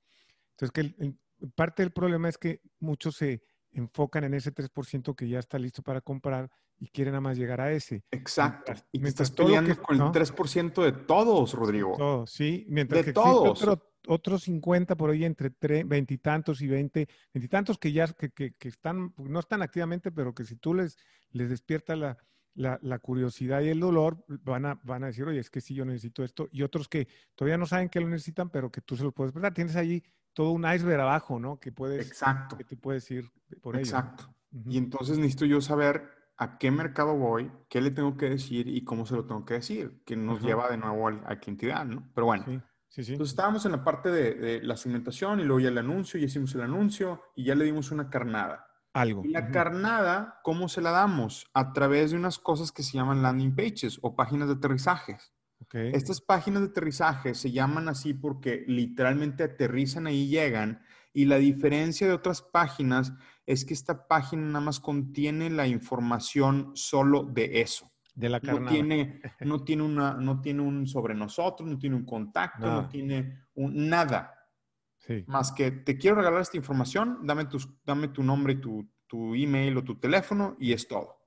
[0.51, 1.17] Entonces, que el,
[1.55, 5.81] parte del problema es que muchos se enfocan en ese 3% que ya está listo
[5.83, 8.03] para comprar y quieren nada más llegar a ese.
[8.11, 8.73] Exacto.
[8.91, 11.91] Y te estás peleando con el 3% de todos, Rodrigo.
[11.91, 12.65] De todos, sí.
[12.69, 13.63] Mientras de que todos.
[14.09, 15.51] Otro, 50 por ahí entre
[15.83, 20.45] veintitantos y veinte, veintitantos que ya que, que, que, están, no están activamente, pero que
[20.45, 20.97] si tú les,
[21.31, 22.17] les despiertas la,
[22.53, 25.73] la, la, curiosidad y el dolor, van a, van a decir, oye, es que sí,
[25.73, 26.47] yo necesito esto.
[26.51, 29.33] Y otros que todavía no saben que lo necesitan, pero que tú se lo puedes
[29.33, 29.53] prestar.
[29.53, 30.01] Tienes allí
[30.37, 31.59] todo un iceberg abajo, ¿no?
[31.59, 32.55] Que puedes, Exacto.
[32.55, 33.83] que tú puedes ir por ello.
[33.83, 34.31] Exacto.
[34.67, 38.83] Y entonces necesito yo saber a qué mercado voy, qué le tengo que decir y
[38.83, 42.07] cómo se lo tengo que decir, que nos lleva de nuevo a, a identidad, ¿no?
[42.13, 42.43] Pero bueno.
[42.45, 42.61] Sí.
[42.87, 43.11] Sí, sí.
[43.13, 46.27] Entonces estábamos en la parte de, de, la segmentación y luego ya el anuncio, ya
[46.27, 48.67] hicimos el anuncio y ya le dimos una carnada.
[48.93, 49.23] Algo.
[49.25, 51.49] Y la carnada, ¿cómo se la damos?
[51.55, 55.33] A través de unas cosas que se llaman landing pages o páginas de aterrizajes.
[55.73, 60.81] Estas páginas de aterrizaje se llaman así porque literalmente aterrizan ahí y llegan.
[61.13, 63.13] Y la diferencia de otras páginas
[63.45, 67.91] es que esta página nada más contiene la información solo de eso.
[68.13, 72.05] De la no tiene, no tiene, una, no tiene un sobre nosotros, no tiene un
[72.05, 74.33] contacto, no, tiene un, nada.
[75.27, 79.35] Más que te quiero regalar esta información, dame, tus, dame tu nombre y tu, tu
[79.35, 81.17] email o tu teléfono y es todo.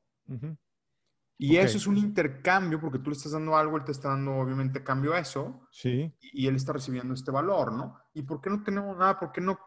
[1.42, 4.34] Y eso es un intercambio porque tú le estás dando algo, él te está dando
[4.36, 5.66] obviamente cambio a eso.
[5.70, 6.12] Sí.
[6.20, 7.96] Y, él está recibiendo este valor, ¿no?
[8.12, 9.18] ¿Y por qué no tenemos nada?
[9.18, 9.58] ¿Por qué no?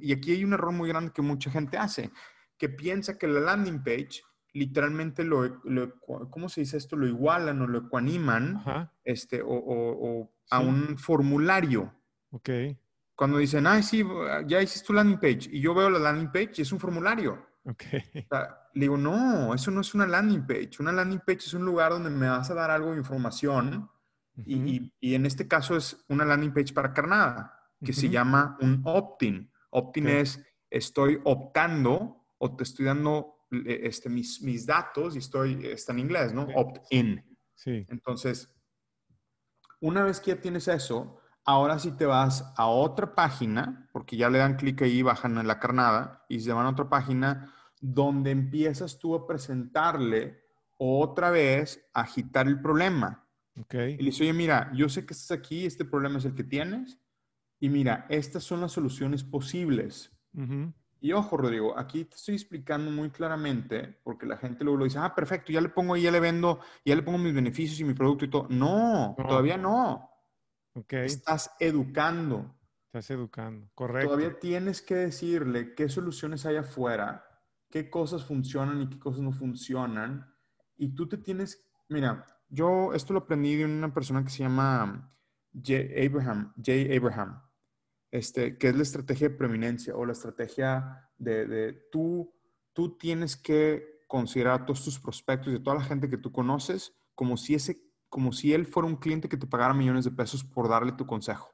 [0.00, 2.10] y aquí hay un error muy grande que mucha gente hace,
[2.56, 4.22] que piensa que la landing page
[4.54, 5.98] literalmente lo, lo-
[6.30, 6.96] ¿cómo se dice esto?
[6.96, 8.92] Lo igualan o lo ecuaniman Ajá.
[9.04, 10.66] este, o, o- o a Sí.
[10.66, 11.92] un formulario.
[12.30, 12.48] Ok.
[13.14, 14.02] Cuando dicen, ay, sí,
[14.46, 17.46] ya hiciste tu landing page, y yo veo la landing page y es un formulario.
[17.64, 17.82] Ok.
[17.94, 20.70] O sea, le digo, no, eso no es una landing page.
[20.80, 23.88] Una landing page es un lugar donde me vas a dar algo de información
[24.44, 28.56] y, y- y en este caso es una landing page para carnada, que se llama
[28.60, 29.50] un opt-in.
[29.70, 30.12] Opt-in Ok.
[30.12, 35.92] es, estoy optando o te estoy dando eh, este, mis, mis datos y estoy, está
[35.92, 36.48] en inglés, ¿no?
[36.54, 37.22] Opt-in.
[37.54, 37.86] Sí.
[37.90, 38.48] Entonces,
[39.80, 44.30] una vez que ya tienes eso, ahora sí te vas a otra página, porque ya
[44.30, 48.30] le dan clic ahí, bajan en la carnada y se van a otra página donde
[48.30, 50.42] empiezas tú a presentarle
[50.78, 53.24] otra vez, a agitar el problema.
[53.60, 53.74] Ok.
[53.74, 56.44] Y le dices, oye, mira, yo sé que estás aquí, este problema es el que
[56.44, 56.98] tienes,
[57.60, 60.10] y mira, estas son las soluciones posibles.
[61.00, 64.98] Y ojo, Rodrigo, aquí te estoy explicando muy claramente, porque la gente luego lo dice,
[64.98, 67.84] ah, perfecto, ya le pongo ahí, ya le vendo, ya le pongo mis beneficios y
[67.84, 68.46] mi producto y todo.
[68.48, 69.24] No, No.
[69.28, 70.08] todavía no.
[70.74, 70.92] Ok.
[70.94, 72.54] Estás educando.
[72.86, 73.70] Estás educando.
[73.74, 74.10] Correcto.
[74.10, 77.24] Todavía tienes que decirle qué soluciones hay afuera,
[77.70, 80.30] qué cosas funcionan y qué cosas no funcionan.
[80.76, 85.10] Y tú te tienes, mira, yo esto lo aprendí de una persona que se llama
[85.52, 87.42] Jay Abraham, Jay Abraham,
[88.10, 92.34] este, que es la estrategia de preeminencia o la estrategia de, de tú,
[92.72, 96.30] tú tienes que considerar a todos tus prospectos y a toda la gente que tú
[96.30, 97.80] conoces como si, ese,
[98.12, 101.06] como si él fuera un cliente que te pagara millones de pesos por darle tu
[101.06, 101.48] consejo.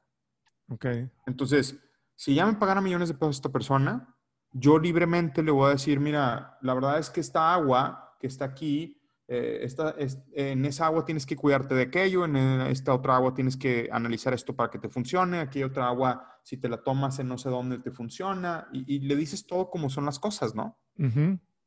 [0.69, 0.85] Ok.
[1.25, 1.79] Entonces,
[2.17, 4.13] si ya me pagara millones de pesos esta persona,
[4.51, 8.43] yo libremente le voy a decir, mira, la verdad es que esta agua que está
[8.43, 8.99] aquí,
[9.29, 13.33] eh, esta- es- en esa agua tienes que cuidarte de aquello, en esta otra agua
[13.33, 17.19] tienes que analizar esto para que te funcione, aquí otra agua, si te la tomas
[17.19, 20.55] en no sé dónde te funciona, y, y le dices todo como son las cosas,
[20.55, 20.77] ¿no?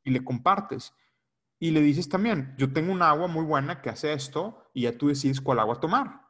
[0.04, 0.92] Y le compartes.
[1.62, 4.98] Y le dices también, yo tengo una agua muy buena que hace esto, y ya
[4.98, 6.22] tú decides cuál agua tomar.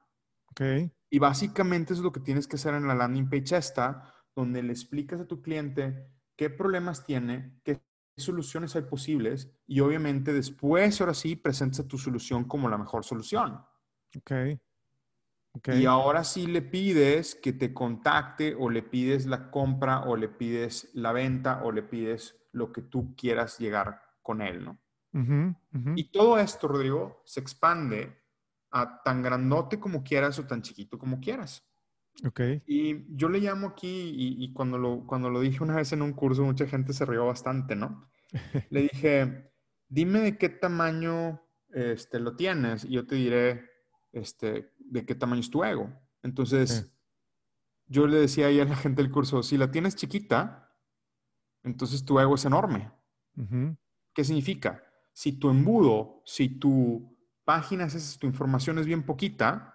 [0.51, 0.61] Ok.
[1.09, 4.63] Y básicamente eso es lo que tienes que hacer en la landing page esta, donde
[4.63, 6.07] le explicas a tu cliente
[6.37, 7.81] qué problemas tiene, qué
[8.15, 13.59] soluciones hay posibles y obviamente después, ahora sí, presentas tu solución como la mejor solución.
[14.15, 14.33] Ok.
[15.53, 15.69] Ok.
[15.81, 20.29] Y ahora sí le pides que te contacte o le pides la compra o le
[20.29, 24.82] pides la venta o le pides lo que tú quieras llegar con él, ¿no?
[25.13, 25.93] Ujú, ujú.
[25.97, 28.19] Y todo esto, Rodrigo, se expande
[28.71, 31.63] a tan grandote como quieras o tan chiquito como quieras.
[32.27, 32.41] Ok.
[32.67, 36.03] Y yo le llamo aquí, y, y cuando, lo, cuando lo dije una vez en
[36.03, 38.09] un curso, mucha gente se rió bastante, ¿no?
[38.71, 39.53] Le dije,
[39.89, 43.69] dime de qué tamaño este, lo tienes y yo te diré
[44.13, 45.91] este, de qué tamaño es tu ego.
[46.23, 46.93] Entonces, Sí.
[47.87, 50.75] yo le decía ahí a la gente del curso, si la tienes chiquita,
[51.63, 52.91] entonces tu ego es enorme.
[53.37, 53.77] Ujú.
[54.15, 54.83] ¿Qué significa?
[55.13, 59.75] Si tu embudo, si tu página, es- tu información es bien poquita,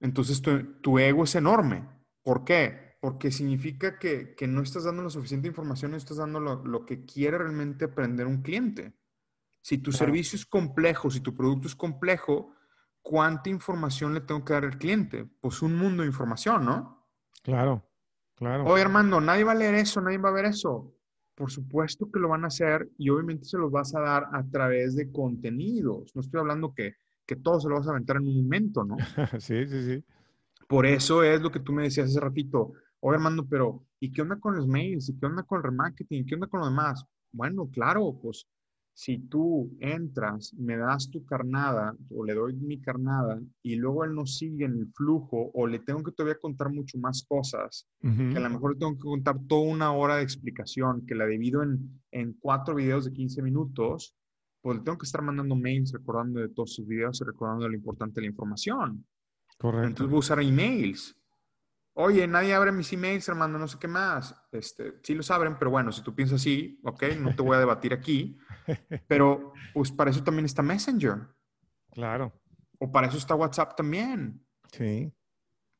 [0.00, 1.88] entonces tu, tu ego es enorme.
[2.22, 2.96] ¿Por qué?
[3.00, 6.84] Porque significa que, que no estás dando la suficiente información, no estás dando lo, lo
[6.84, 8.94] que quiere realmente aprender un cliente.
[9.60, 10.06] Si tu Claro.
[10.06, 12.54] servicio es complejo, si tu producto es complejo,
[13.02, 15.24] ¿cuánta información le tengo que dar al cliente?
[15.40, 17.06] Pues un mundo de información, ¿no?
[17.42, 17.86] Claro.
[18.34, 18.64] Claro.
[18.64, 20.94] Oye, Armando, nadie va a leer eso, nadie va a ver eso.
[21.34, 24.44] Por supuesto que lo van a hacer y obviamente se los vas a dar a
[24.44, 26.14] través de contenidos.
[26.14, 26.94] No estoy hablando que,
[27.26, 28.96] que todo se lo vas a aventar en un momento, ¿no?
[29.40, 30.04] Sí, sí, sí.
[30.68, 32.72] Por eso es lo que tú me decías hace ratito.
[33.00, 35.08] Oye, Armando, pero ¿y qué onda con los mails?
[35.08, 36.22] ¿Y qué onda con el remarketing?
[36.22, 37.04] ¿Y qué onda con lo demás?
[37.32, 38.46] Bueno, claro, pues
[38.96, 44.14] si tú entras, me das tu carnada o le doy mi carnada y luego él
[44.14, 48.36] no sigue en el flujo o le tengo que todavía contar mucho más cosas, que
[48.36, 51.64] a lo mejor le tengo que contar toda una hora de explicación, que la divido
[51.64, 54.14] en, en cuatro videos de 15 minutos,
[54.62, 57.74] pues le tengo que estar mandando mails recordando de todos sus videos y recordando lo
[57.74, 59.04] importante de la información.
[59.58, 59.88] Correcto.
[59.88, 61.16] Entonces voy a usar emails.
[61.96, 64.34] Oye, nadie abre mis emails, Armando, no sé qué más.
[64.50, 67.60] Este, sí los abren, pero bueno, si tú piensas así, ok, no te voy a
[67.60, 68.36] debatir aquí.
[69.08, 71.28] Pero pues para eso también está Messenger.
[71.92, 72.32] Claro.
[72.80, 74.44] O para eso está WhatsApp también.
[74.72, 75.12] Sí.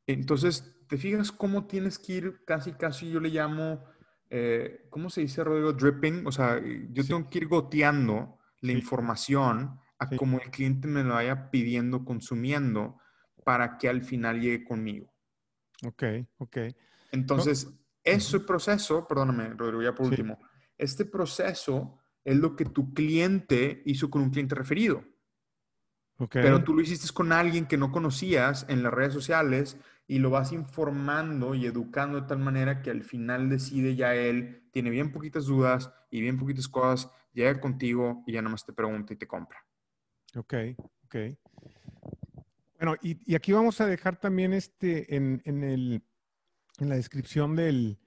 [0.06, 3.84] Entonces, ¿te fijas cómo tienes que ir casi, casi, yo le llamo,
[4.30, 5.72] eh, ¿cómo se dice, Rodrigo?
[5.72, 6.26] Dripping.
[6.26, 6.60] O sea,
[6.90, 7.08] yo Sí.
[7.08, 8.78] tengo que ir goteando la Sí.
[8.78, 10.16] información a Sí.
[10.16, 12.98] como el cliente me lo vaya pidiendo, consumiendo,
[13.44, 15.13] para que al final llegue conmigo.
[15.82, 16.04] Ok,
[16.38, 16.56] ok.
[17.10, 17.68] Entonces,
[18.02, 20.10] ese proceso, perdóname, Rodrigo, ya por Sí.
[20.10, 20.38] último,
[20.76, 25.04] este proceso es lo que tu cliente hizo con un cliente referido.
[26.30, 30.30] Pero tú lo hiciste con alguien que no conocías en las redes sociales y lo
[30.30, 35.12] vas informando y educando de tal manera que al final decide ya él, tiene bien
[35.12, 39.26] poquitas dudas y bien poquitas cosas, llega contigo y ya nomás te pregunta y te
[39.26, 39.64] compra.
[40.36, 40.54] Ok,
[41.04, 41.16] ok.
[42.85, 46.03] Bueno, y, aquí vamos a dejar también este en, el,
[46.78, 47.99] en la descripción del,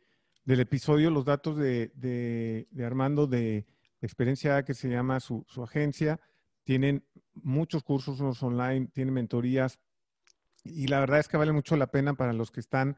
[0.45, 3.65] episodio los datos de, Armando de
[4.03, 6.19] experiencia que se llama su, su agencia.
[6.63, 7.03] Tienen
[7.33, 9.79] muchos cursos online, tienen mentorías
[10.63, 12.97] y la verdad es que vale mucho la pena para los que están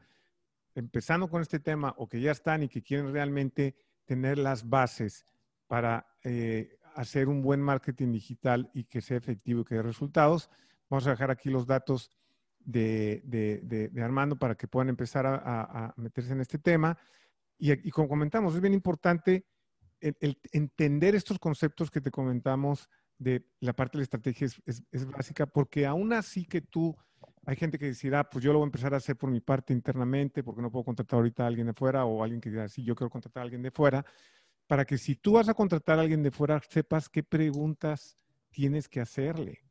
[0.74, 3.74] empezando con este tema o que ya están y que quieren realmente
[4.04, 5.24] tener las bases
[5.66, 10.50] para eh, hacer un buen marketing digital y que sea efectivo y que dé resultados.
[10.90, 12.10] Vamos a dejar aquí los datos
[12.58, 16.98] de, Armando para que puedan empezar a, meterse en este tema.
[17.58, 19.46] Y, como comentamos, es bien importante
[20.00, 22.88] entender estos conceptos que te comentamos
[23.18, 26.96] de la parte de la estrategia es, básica, porque aún así que tú,
[27.44, 29.74] hay gente que decirá, pues yo lo voy a empezar a hacer por mi parte
[29.74, 32.82] internamente, porque no puedo contratar ahorita a alguien de fuera, o alguien que diga, sí,
[32.82, 34.04] yo quiero contratar a alguien de fuera,
[34.66, 38.16] para que si tú vas a contratar a alguien de fuera, sepas qué preguntas
[38.50, 39.69] tienes que hacerle.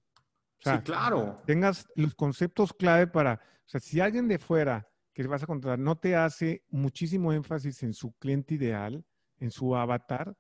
[0.60, 1.41] Sí, claro.
[1.45, 5.80] Tengas los conceptos clave para, o sea, si alguien de fuera que vas a contratar
[5.80, 9.03] no te hace muchísimo énfasis en su cliente ideal,
[9.39, 10.36] en su avatar,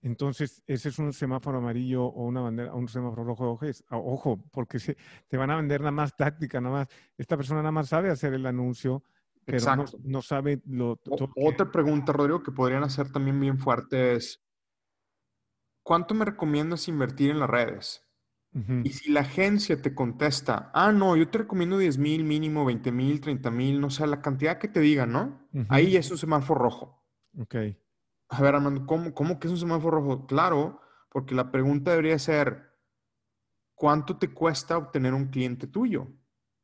[0.00, 3.58] entonces, ese es un semáforo amarillo o una bandera, un semáforo rojo.
[3.90, 4.96] Ojo, porque se,
[5.26, 6.88] te van a vender nada más táctica, nada más.
[7.16, 9.02] Esta persona nada más sabe hacer el anuncio,
[9.44, 9.64] pero
[10.04, 11.00] no, sabe lo.
[11.36, 14.40] otra pregunta, Rodrigo, que podrían hacer también bien fuerte es:
[15.82, 18.07] ¿cuánto me recomiendas invertir en las redes?
[18.82, 22.90] Y si la agencia te contesta, ah, no, yo te recomiendo 10 mil mínimo, 20
[22.90, 25.48] mil, 30 mil, no sé, la cantidad que te digan, ¿no?
[25.68, 27.04] Ahí es un semáforo rojo.
[27.38, 27.54] Ok.
[28.30, 30.26] A ver, Armando, ¿cómo, ¿cómo que es un semáforo rojo?
[30.26, 30.80] Claro,
[31.10, 32.74] porque la pregunta debería ser,
[33.74, 36.08] ¿cuánto te cuesta obtener un cliente tuyo?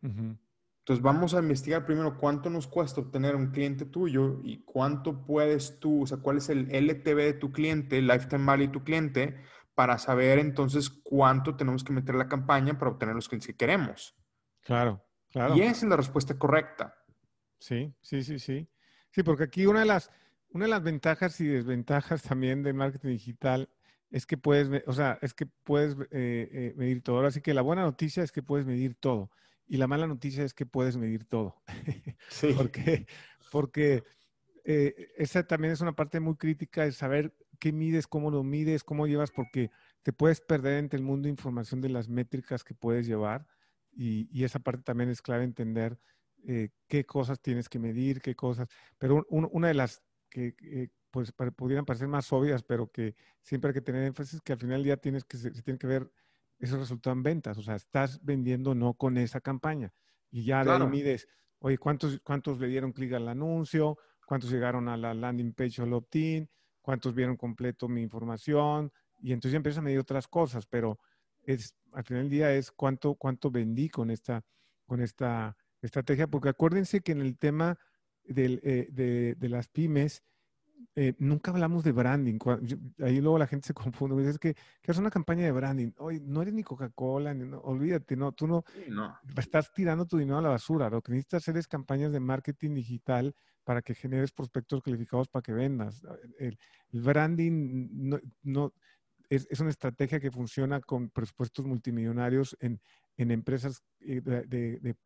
[0.03, 5.79] Entonces vamos a investigar primero cuánto nos cuesta obtener un cliente tuyo y cuánto puedes
[5.81, 8.85] tú, o sea, cuál es el LTV de tu cliente, el lifetime value de tu
[8.85, 9.37] cliente,
[9.75, 13.57] para saber entonces cuánto tenemos que meter en la campaña para obtener los clientes que
[13.57, 14.15] queremos.
[14.63, 15.57] Claro, claro.
[15.57, 16.95] Y esa es la respuesta correcta.
[17.59, 18.69] Sí, sí, sí, sí.
[19.11, 20.11] Sí, porque aquí una de las,
[20.51, 23.69] una de las ventajas y desventajas también del marketing digital
[24.11, 27.17] es que puedes, o sea, es que puedes eh, eh, medir todo.
[27.17, 29.31] Ahora sí que la buena noticia es que puedes medir todo
[29.67, 31.63] y la mala noticia es que puedes medir todo.
[32.29, 32.55] Sí.
[32.57, 33.07] porque
[33.51, 34.03] porque
[34.65, 37.35] eh, esa también es una parte muy crítica de saber
[37.65, 39.71] qué mides, cómo lo mides, cómo llevas, porque
[40.03, 43.47] te puedes perder entre el mundo de información de las métricas que puedes llevar
[43.91, 45.99] y, esa parte también es clave entender
[46.45, 48.69] qué cosas tienes que medir, qué cosas.
[48.99, 53.81] Pero una de las que pues pudieran parecer más obvias, pero que siempre hay que
[53.81, 56.13] tener énfasis que al final del día tienes que, se, tiene que ver
[56.59, 57.57] esos resultados en ventas.
[57.57, 59.91] O sea, estás vendiendo no con esa campaña.
[60.31, 61.27] Y ya de ahí mides,
[61.61, 63.97] oye, ¿cuántos, ¿cuántos le dieron clic al anuncio?
[64.27, 66.51] ¿Cuántos llegaron a la landing page o al opt-in?
[66.85, 68.93] ¿Cuántos vieron completo mi información?
[69.19, 70.99] Y entonces ya empiezas a medir otras cosas, pero
[71.41, 74.45] es, al final del día es cuánto, cuánto vendí con esta,
[74.85, 77.79] con esta estrategia, porque acuérdense que en el tema
[78.27, 80.23] eh, de, las pymes,
[80.95, 82.39] eh, nunca hablamos de branding.
[83.03, 84.17] Ahí luego la gente se confunde.
[84.17, 85.93] Dice, es que, que es una campaña de branding.
[85.99, 88.65] Oye, no eres ni Coca-Cola, olvídate, no, tú no,
[89.37, 90.91] estás tirando tu dinero a la basura.
[90.91, 95.43] Lo que necesitas hacer es campañas de marketing digital para que generes prospectos calificados para
[95.43, 96.03] que vendas.
[96.39, 96.59] El,
[96.93, 98.73] branding no,
[99.29, 102.81] es, una estrategia que funciona con presupuestos multimillonarios en,
[103.17, 104.97] empresas eh, de,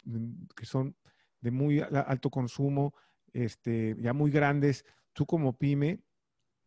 [0.56, 0.96] que son
[1.40, 2.94] de muy alto consumo,
[3.32, 4.84] este, ya muy grandes,
[5.18, 6.00] tú como pyme,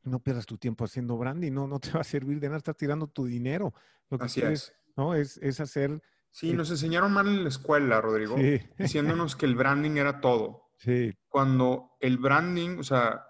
[0.04, 2.76] no pierdas tu tiempo haciendo branding, no, no te va a servir de nada, estás
[2.76, 3.74] tirando tu dinero.
[4.10, 4.76] Lo que Así es.
[4.98, 5.16] ¿no?
[5.16, 6.02] Es, hacer...
[6.30, 8.36] Sí, nos enseñaron mal en la escuela, Rodrigo,
[8.78, 10.72] diciéndonos que el branding era todo.
[10.80, 11.18] Sí.
[11.30, 13.26] Cuando el branding, o sea,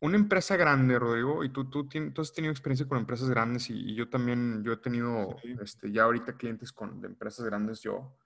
[0.00, 3.92] una empresa grande, Rodrigo, y tú, tú, tú has tenido experiencia con empresas grandes y,
[3.96, 8.16] yo también, yo he tenido este, ya ahorita clientes con, de empresas grandes yo,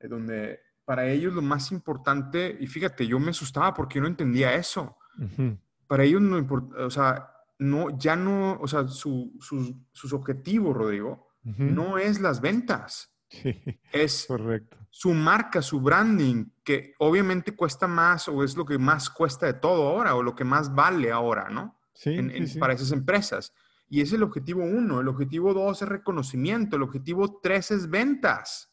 [0.00, 4.08] eh, donde para ellos lo más importante, y fíjate, yo me asustaba porque yo no
[4.08, 4.98] entendía eso.
[5.88, 10.76] Para ellos no importa, o sea, no, ya no, o sea, su, sus, sus objetivos,
[10.76, 13.12] Rodrigo, no es las ventas.
[13.30, 13.62] Sí,
[13.92, 14.76] es correcto.
[14.90, 19.54] su marca, su branding, que obviamente cuesta más o es lo que más cuesta de
[19.54, 21.78] todo ahora o lo que más vale ahora, ¿no?
[21.94, 22.16] Sí,
[22.58, 23.52] Para esas empresas.
[23.90, 25.00] Y es el objetivo uno.
[25.00, 26.76] El objetivo dos es reconocimiento.
[26.76, 28.72] El objetivo tres es ventas.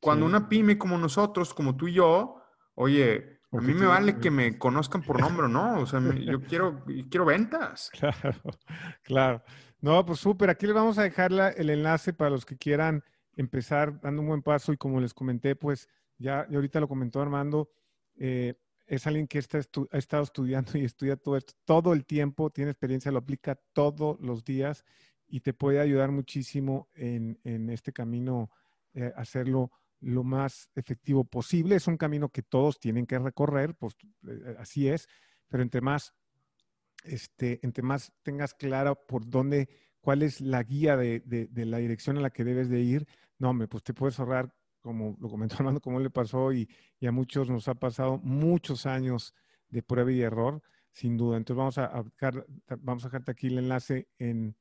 [0.00, 2.42] Cuando una pyme como nosotros, como tú y yo,
[2.74, 5.80] oye, a mí me vale que me conozcan por nombre, ¿no?
[5.80, 7.90] O sea, yo quiero, quiero ventas.
[7.92, 8.40] Claro,
[9.02, 9.42] claro.
[9.80, 10.50] No, pues súper.
[10.50, 13.02] Aquí les vamos a dejar el enlace para los que quieran
[13.36, 15.88] empezar dando un buen paso y como les comenté, pues
[16.18, 17.70] ya, y ahorita lo comentó Armando,
[18.16, 18.54] eh,
[18.86, 22.70] es alguien que está ha estado estudiando y estudia todo esto todo el tiempo, tiene
[22.70, 24.84] experiencia, lo aplica todos los días
[25.28, 28.50] y te puede ayudar muchísimo en, en este camino,
[28.94, 29.70] eh, hacerlo
[30.00, 31.76] lo más efectivo posible.
[31.76, 33.96] Es un camino que todos tienen que recorrer, pues
[34.28, 35.08] eh, así es,
[35.48, 36.14] pero entre más,
[37.04, 39.68] este, entre más tengas clara por dónde,
[40.00, 43.06] cuál es la guía de, de, la dirección a la que debes de ir,
[43.38, 46.68] no, hombre, pues te puedes ahorrar como lo comentó Armando, como le pasó y,
[47.00, 49.34] y, a muchos nos ha pasado muchos años
[49.68, 51.36] de prueba y error, sin duda.
[51.36, 52.04] Entonces vamos a,
[52.78, 54.56] vamos a dejarte aquí el enlace en,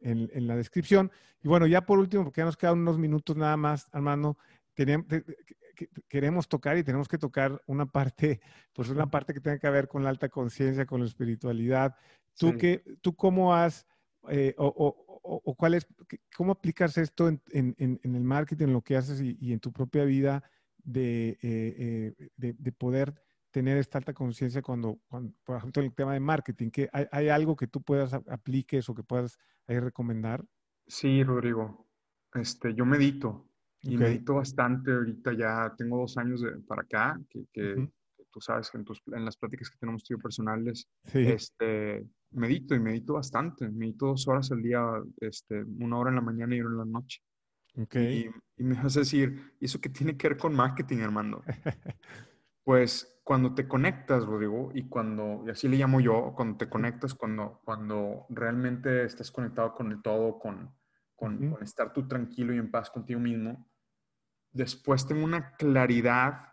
[0.00, 1.12] en, en, la descripción.
[1.42, 4.38] Y bueno, ya por último, porque ya nos quedan unos minutos nada más, Armando,
[4.76, 5.06] tenemos,
[6.08, 8.40] queremos tocar y tenemos que tocar una parte,
[8.72, 11.96] pues una parte que tenga que ver con la alta conciencia, con la espiritualidad.
[12.38, 13.86] ¿Tú, qué, tú cómo has,
[14.28, 14.66] eh, o,
[15.22, 15.86] o, cuál es,
[16.36, 19.72] cómo aplicas esto en, en, en, el marketing, en lo que haces y, en tu
[19.72, 20.42] propia vida
[20.76, 23.14] de, eh, eh, de, de, poder
[23.50, 27.28] tener esta alta conciencia cuando, cuando, por ejemplo, el tema de marketing, que hay, hay
[27.30, 30.44] algo que tú puedas apliques o que puedas ahí recomendar?
[30.86, 31.88] Sí, Rodrigo.
[32.34, 33.48] Este, yo medito
[33.86, 37.88] y medito bastante ahorita ya tengo dos años de, para acá que, que,
[38.36, 42.80] tú sabes que en, tus, en, las pláticas que tenemos tú personales, este, medito y
[42.80, 43.66] medito bastante.
[43.66, 44.82] Medito dos horas al día,
[45.20, 47.22] este, una hora en la mañana y una en la noche.
[47.74, 48.30] Okay.
[48.58, 51.42] Y, me vas a decir, ¿y eso qué tiene que ver con marketing, Armando?
[52.64, 57.14] pues cuando te conectas, Rodrigo, y cuando, y así le llamo yo, cuando te conectas,
[57.14, 60.74] cuando, cuando realmente estás conectado con el todo, con,
[61.14, 63.66] con, con estar tú tranquilo y en paz contigo mismo,
[64.52, 66.52] después tengo una claridad,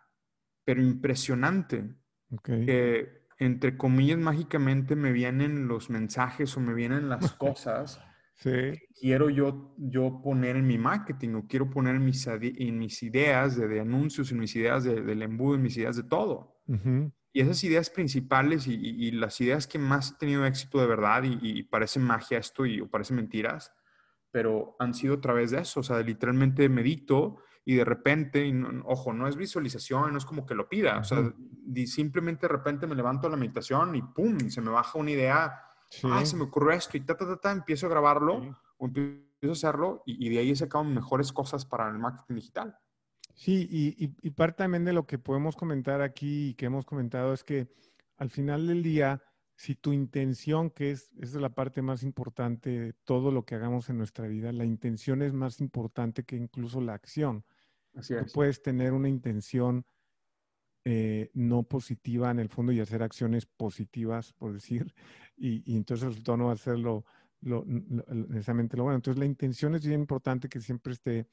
[0.66, 1.96] pero impresionante,
[2.44, 8.00] que entre comillas, mágicamente me vienen los mensajes o me vienen las cosas
[8.41, 13.04] que quiero yo, yo poner en mi marketing o quiero poner en mis, en mis
[13.04, 16.62] ideas de, anuncios, en mis ideas de, del embudo, en mis ideas de todo.
[17.32, 21.38] Y esas ideas principales y, las ideas que más han tenido éxito de verdad y,
[21.41, 23.72] y parece magia esto y o parece mentiras,
[24.32, 28.51] pero han sido a través de eso, o sea, literalmente medito y de repente,
[28.86, 31.34] ojo, no es visualización, no es como que lo pida, o sea,
[31.86, 34.49] simplemente de repente me levanto a la meditación y ¡pum!
[34.49, 35.61] Se me baja una idea,
[36.03, 36.97] ¡ay, se me ocurrió esto!
[36.97, 40.51] Y ta, ta, ta, ta empiezo a grabarlo, o empiezo a hacerlo y, de ahí
[40.51, 42.78] he sacado mejores cosas para el marketing digital.
[43.34, 47.34] Sí, y, y, parte también de lo que podemos comentar aquí y que hemos comentado
[47.34, 47.68] es que
[48.18, 49.24] al final del día,
[49.55, 53.89] si tu intención, que es, es la parte más importante de todo lo que hagamos
[53.89, 57.43] en nuestra vida, la intención es más importante que incluso la acción.
[57.94, 59.86] Tú puedes tener una intención
[60.86, 64.94] eh, no positiva en el fondo y hacer acciones positivas, por decir,
[65.38, 67.06] y, entonces el resultado no va a ser lo,
[67.41, 68.98] necesariamente lo bueno.
[68.98, 71.28] Entonces la intención es bien importante que siempre esté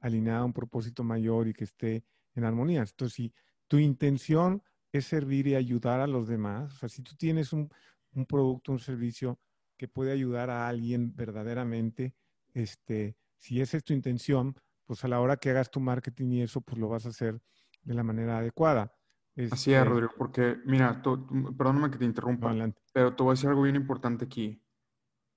[0.00, 2.04] alineada a un propósito mayor y que esté
[2.34, 2.80] en armonía.
[2.80, 3.32] Entonces, si
[3.68, 4.62] tu intención
[4.92, 7.70] es servir y ayudar a los demás, o sea, si tú tienes un,
[8.14, 9.38] un producto, un servicio
[9.76, 12.14] que puede ayudar a alguien verdaderamente,
[12.54, 14.56] este, si esa es tu intención,
[14.86, 17.40] pues a la hora que hagas tu marketing y eso, pues lo vas a hacer
[17.82, 18.92] de la manera adecuada.
[19.36, 22.54] Así es, este Rodrigo, porque mira, perdóname que te interrumpa,
[22.92, 24.62] pero te voy a decir algo bien importante aquí.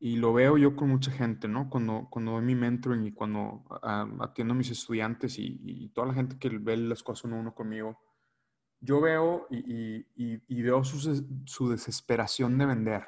[0.02, 1.70] Y lo veo yo con mucha gente, ¿no?
[1.70, 3.66] Cuando, cuando doy mi mentoring y cuando
[4.22, 7.54] atiendo a mis estudiantes y, toda la gente que ve las cosas uno a uno
[7.54, 8.00] conmigo,
[8.80, 13.08] yo veo y, y veo su, su, desesperación de vender.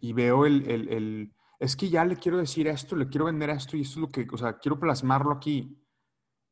[0.00, 3.48] Y veo el, el, el es que ya le quiero decir esto, le quiero vender
[3.50, 5.80] esto y esto es lo que, o sea, quiero plasmarlo aquí.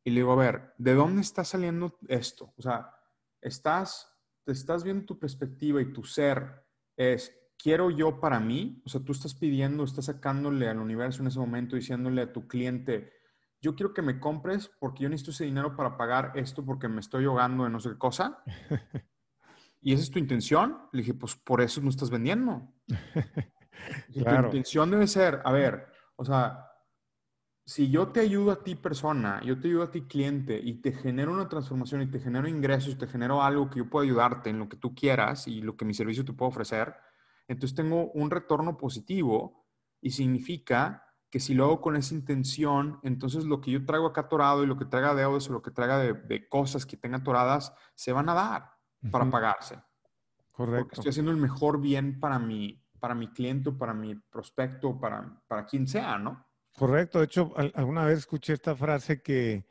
[0.04, 2.54] Y le digo, a ver, ¿de dónde está saliendo esto?
[2.56, 2.94] O sea,
[3.40, 4.08] estás,
[4.44, 6.64] te estás viendo tu perspectiva y tu ser
[6.96, 11.26] es, quiero yo para mí, o sea, tú estás pidiendo, estás sacándole al universo en
[11.26, 13.12] ese momento, diciéndole a tu cliente,
[13.60, 17.00] yo quiero que me compres porque yo necesito ese dinero para pagar esto porque me
[17.00, 18.44] estoy ahogando en no sé qué cosa.
[19.80, 20.78] ¿Y esa es tu intención?
[20.92, 22.72] Le dije, pues por eso no estás vendiendo.
[24.14, 26.70] La intención debe ser, a ver, o sea,
[27.64, 30.92] si yo te ayudo a ti persona, yo te ayudo a ti cliente y te
[30.92, 34.58] genero una transformación y te genero ingresos, te genero algo que yo puedo ayudarte en
[34.58, 36.96] lo que tú quieras y lo que mi servicio te puedo ofrecer,
[37.46, 39.66] entonces tengo un retorno positivo
[40.00, 44.22] y significa que si lo hago con esa intención, entonces lo que yo traigo acá
[44.22, 47.72] atorado y lo que traiga deudas o lo que traiga de, cosas que tenga atoradas,
[47.94, 48.70] se van a dar
[49.12, 49.80] para pagarse.
[50.50, 50.80] Correcto.
[50.80, 55.42] Porque estoy haciendo el mejor bien para mi, para mi cliente, para mi prospecto, para,
[55.48, 56.46] para quien sea, ¿no?
[56.76, 57.18] Correcto.
[57.18, 59.66] De hecho, alguna vez escuché esta frase que,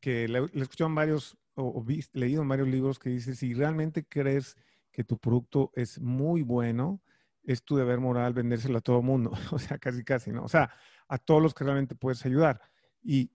[0.00, 4.06] que le, he escuchado en varios, o, leído en varios libros que dice, si realmente
[4.06, 4.56] crees
[4.92, 7.02] que tu producto es muy bueno,
[7.42, 9.32] es tu deber moral vendérselo a todo el mundo.
[9.50, 10.44] o sea, casi, casi, ¿no?
[10.44, 10.70] O sea,
[11.08, 12.60] a todos los que realmente puedes ayudar.
[13.02, 13.30] Y,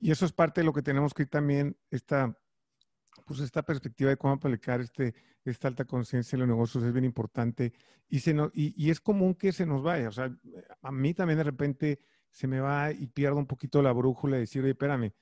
[0.00, 2.36] y eso es parte de lo que tenemos que ir también, esta,
[3.26, 5.14] pues esta perspectiva de cómo aplicar este,
[5.50, 7.72] esta alta conciencia en los negocios es bien importante
[8.08, 10.08] y, se y, y, es común que se nos vaya.
[10.08, 10.34] O sea,
[10.82, 14.40] a mí también de repente se me va y pierdo un poquito la brújula de
[14.40, 15.12] decir, oye, espérame,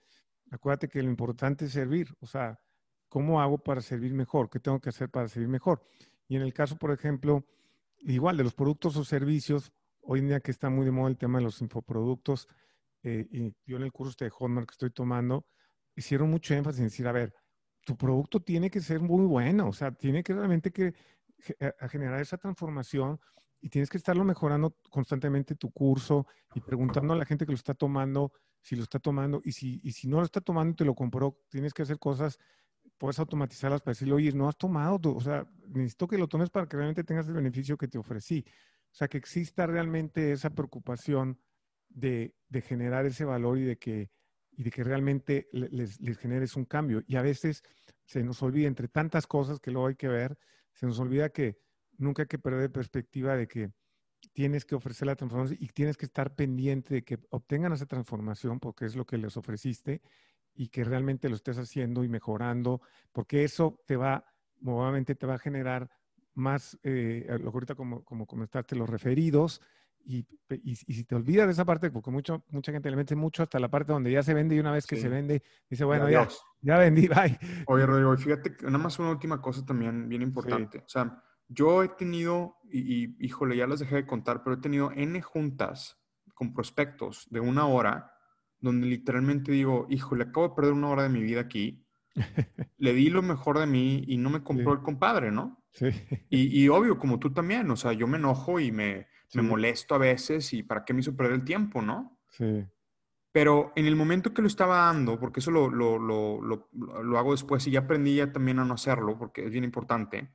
[0.50, 2.14] acuérdate que lo importante es servir.
[2.20, 2.58] O sea,
[3.08, 4.50] ¿cómo hago para servir mejor?
[4.50, 5.82] ¿Qué tengo que hacer para servir mejor?
[6.28, 7.44] Y en el caso, por ejemplo,
[7.98, 9.72] igual de los productos o servicios,
[10.02, 12.48] hoy en día que está muy de moda el tema de los infoproductos,
[13.02, 15.46] eh, y yo en el curso de Hotmart que estoy tomando,
[15.94, 17.34] hicieron mucho énfasis en decir, a ver,
[17.87, 20.93] tu producto tiene que ser muy bueno, o sea, tiene que realmente que
[21.89, 23.20] generar esa transformación
[23.61, 27.57] y tienes que estarlo mejorando constantemente tu curso y preguntando a la gente que lo
[27.57, 28.32] está tomando
[28.66, 30.97] si lo está tomando y si, y si no lo está tomando y te lo
[30.97, 32.37] compró, tienes que hacer cosas,
[32.99, 36.66] puedes automatizarlas para decirle, oye, no has tomado, o sea, necesito que lo tomes para
[36.66, 38.45] que realmente tengas el beneficio que te ofrecí.
[38.91, 41.39] O sea, que exista realmente esa preocupación
[41.89, 44.11] de, de generar ese valor y de que,
[44.57, 47.02] y de que realmente les, les, generes un cambio.
[47.07, 47.62] Y a veces
[48.04, 50.38] se nos olvida, entre tantas cosas que luego hay que ver,
[50.72, 51.59] se nos olvida que
[51.98, 53.70] nunca hay que perder perspectiva de que
[54.32, 58.59] tienes que ofrecer la transformación y tienes que estar pendiente de que obtengan esa transformación
[58.59, 60.00] porque es lo que les ofreciste
[60.54, 62.80] y que realmente lo estés haciendo y mejorando,
[63.12, 64.24] porque eso te va,
[64.59, 65.90] nuevamente te va a generar
[66.34, 69.61] más, eh, lo ahorita como, como comentaste, los referidos,
[70.07, 70.26] y,
[70.62, 73.59] y, si te olvidas de esa parte, porque mucho, mucha gente le mete mucho hasta
[73.59, 76.28] la parte donde ya se vende y una vez que se vende, dice, bueno, ya,
[76.61, 77.38] ya, vendí, bye.
[77.66, 80.78] Oye, Rodrigo, fíjate, nada más una última cosa también bien importante.
[80.78, 84.92] O sea, yo he tenido, y, híjole, ya las dejé de contar, pero he tenido
[84.92, 85.98] N juntas
[86.34, 88.12] con prospectos de una hora,
[88.61, 91.84] donde literalmente digo, híjole, acabo de perder una hora de mi vida aquí.
[92.78, 95.62] Le di lo mejor de mí y no me compró el compadre, ¿no?
[95.76, 95.90] Sí.
[96.30, 99.94] Y, y, obvio, como tú también, o sea, yo me enojo y me, me molesto
[99.94, 102.18] a veces y para qué me hizo perder el tiempo, ¿no?
[102.30, 102.66] Sí.
[103.30, 107.32] Pero en el momento que lo estaba dando, porque eso lo, lo, lo, lo, hago
[107.32, 110.32] después y ya aprendí ya también a no hacerlo, porque es bien importante,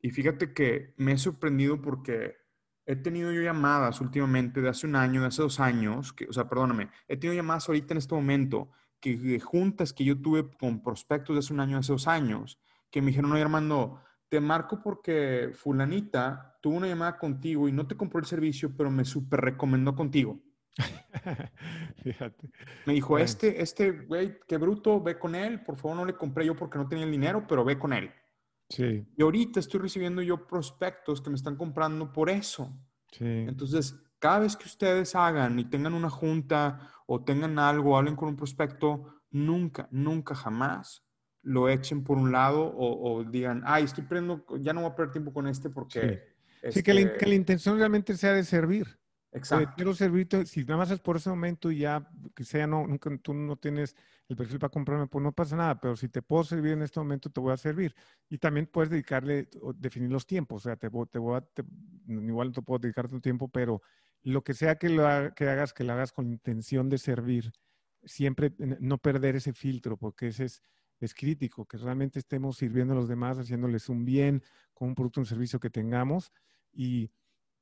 [0.00, 2.38] y fíjate que me he sorprendido porque
[2.84, 6.32] he tenido yo llamadas últimamente de hace un año, de hace dos años, que, o
[6.32, 10.82] sea, perdóname, he tenido llamadas ahorita en este momento que juntas que yo tuve con
[10.82, 12.60] prospectos de hace un año, de hace dos años,
[12.90, 14.00] que me dijeron, oye Armando,
[14.32, 18.90] te marco porque fulanita tuvo una llamada contigo y no te compró el servicio, pero
[18.90, 20.40] me súper recomendó contigo.
[22.02, 22.50] Fíjate.
[22.86, 26.46] Me dijo, este, este güey, qué bruto, ve con él, por favor no le compré
[26.46, 28.10] yo porque no tenía el dinero, pero ve con él.
[28.70, 29.06] Sí.
[29.14, 32.74] Y ahorita estoy recibiendo yo prospectos que me están comprando por eso.
[33.10, 33.26] Sí.
[33.26, 38.30] Entonces, cada vez que ustedes hagan y tengan una junta o tengan algo, hablen con
[38.30, 41.01] un prospecto, nunca, nunca, jamás
[41.42, 45.12] lo echen por un lado o, digan, ay, estoy perdiendo, ya no voy a perder
[45.12, 46.00] tiempo con este porque...
[46.70, 48.86] Sí, que, la, este que, la, intención realmente sea de servir.
[49.32, 49.72] Exacto.
[49.74, 53.10] quiero servirte, si nada más es por ese momento y ya, que sea, no, nunca,
[53.18, 53.96] tú no tienes
[54.28, 57.00] el perfil para comprarme, pues no pasa nada, pero si te puedo servir en este
[57.00, 57.94] momento, te voy a servir.
[58.28, 61.44] Y también puedes dedicarle, definir los tiempos, o sea, te, te voy a,
[62.06, 63.82] igual no te puedo dedicar tu tiempo, pero
[64.22, 67.52] lo que sea que, lo que hagas, que lo hagas con intención de servir,
[68.04, 70.62] siempre no perder ese filtro, porque ese es,
[71.06, 74.42] es crítico, que realmente estemos sirviendo a los demás, haciéndoles un bien
[74.72, 76.32] con un producto o un servicio que tengamos
[76.72, 77.10] y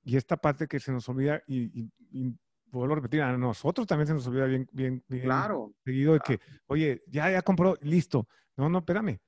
[0.03, 2.35] y esta parte que se nos olvida, y, y,
[2.67, 6.21] vuelvo a repetir, a nosotros también se nos olvida bien, bien, bien claro, seguido de
[6.21, 8.29] que, oye, ya, ya compró, listo.
[8.57, 9.19] No, no, espérame.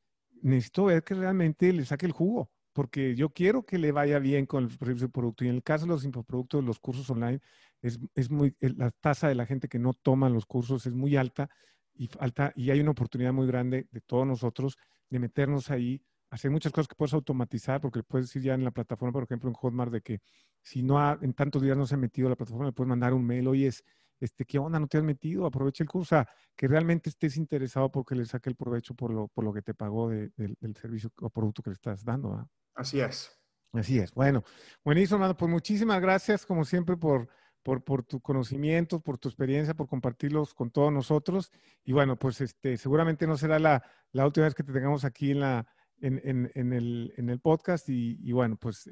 [0.42, 4.46] Necesito ver que realmente le saque el jugo, porque yo quiero que le vaya bien
[4.46, 5.44] con el producto.
[5.44, 7.40] Y en el caso de los infoproductos, los cursos online,
[7.80, 11.16] es, es muy, la tasa de la gente que no toma los cursos es muy
[11.16, 11.50] alta
[11.94, 14.76] y, alta, y hay una oportunidad muy grande de todos nosotros
[15.08, 18.70] de meternos ahí hacer muchas cosas que puedes automatizar, porque puedes decir ya en la
[18.70, 20.20] plataforma, por ejemplo, en Hotmart, de que
[20.62, 22.88] si no ha, en tantos días no se ha metido a la plataforma, le puedes
[22.88, 23.84] mandar un mail, oye, es,
[24.18, 24.80] este, ¿qué onda?
[24.80, 25.44] ¿No te has metido?
[25.44, 26.16] Aprovecha el curso.
[26.16, 29.52] O sea, que realmente estés interesado porque le saque el provecho por lo, por lo
[29.52, 32.48] que te pagó del servicio o producto que le estás dando.
[32.74, 33.30] Así es.
[33.72, 34.12] Así es.
[34.14, 34.42] Bueno,
[34.84, 35.36] buenísimo, hermano.
[35.36, 37.28] Pues muchísimas gracias, como siempre, por,
[37.62, 41.52] por, por tu conocimiento, por tu experiencia, por compartirlos con todos nosotros.
[41.84, 43.82] Y bueno, pues este, seguramente no será la,
[44.12, 45.66] la última vez que te tengamos aquí en la,
[46.02, 48.90] en, en, el, en el, podcast y, bueno, pues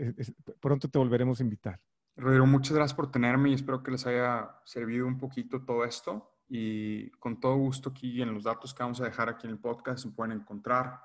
[0.61, 1.81] pronto te volveremos a invitar.
[2.16, 6.37] Rodrigo, muchas gracias por tenerme y espero que les haya servido un poquito todo esto
[6.49, 9.59] y con todo gusto aquí en los datos que vamos a dejar aquí en el
[9.59, 11.01] podcast se pueden encontrar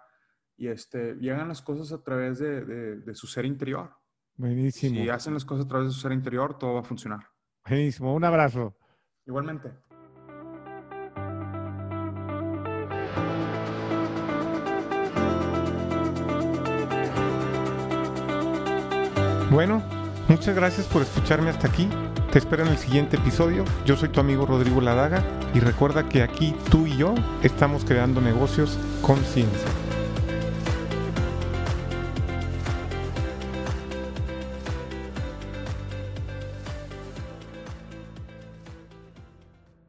[0.57, 2.65] y, este, y hagan las cosas a través de,
[2.97, 3.91] de, su ser interior.
[4.35, 4.95] Buenísimo.
[4.95, 7.34] Si hacen las cosas a través de su ser interior, todo va a funcionar.
[7.67, 8.13] Buenísimo.
[8.13, 8.73] Un abrazo.
[9.25, 9.71] Igualmente.
[19.51, 19.81] Bueno,
[20.27, 21.87] Muchas gracias por escucharme hasta aquí.
[22.31, 23.63] Te espero en el siguiente episodio.
[23.85, 27.13] Yo soy tu amigo Rodrigo Ladaga y recuerda que aquí tú y yo
[27.43, 29.84] estamos creando negocios con ciencia.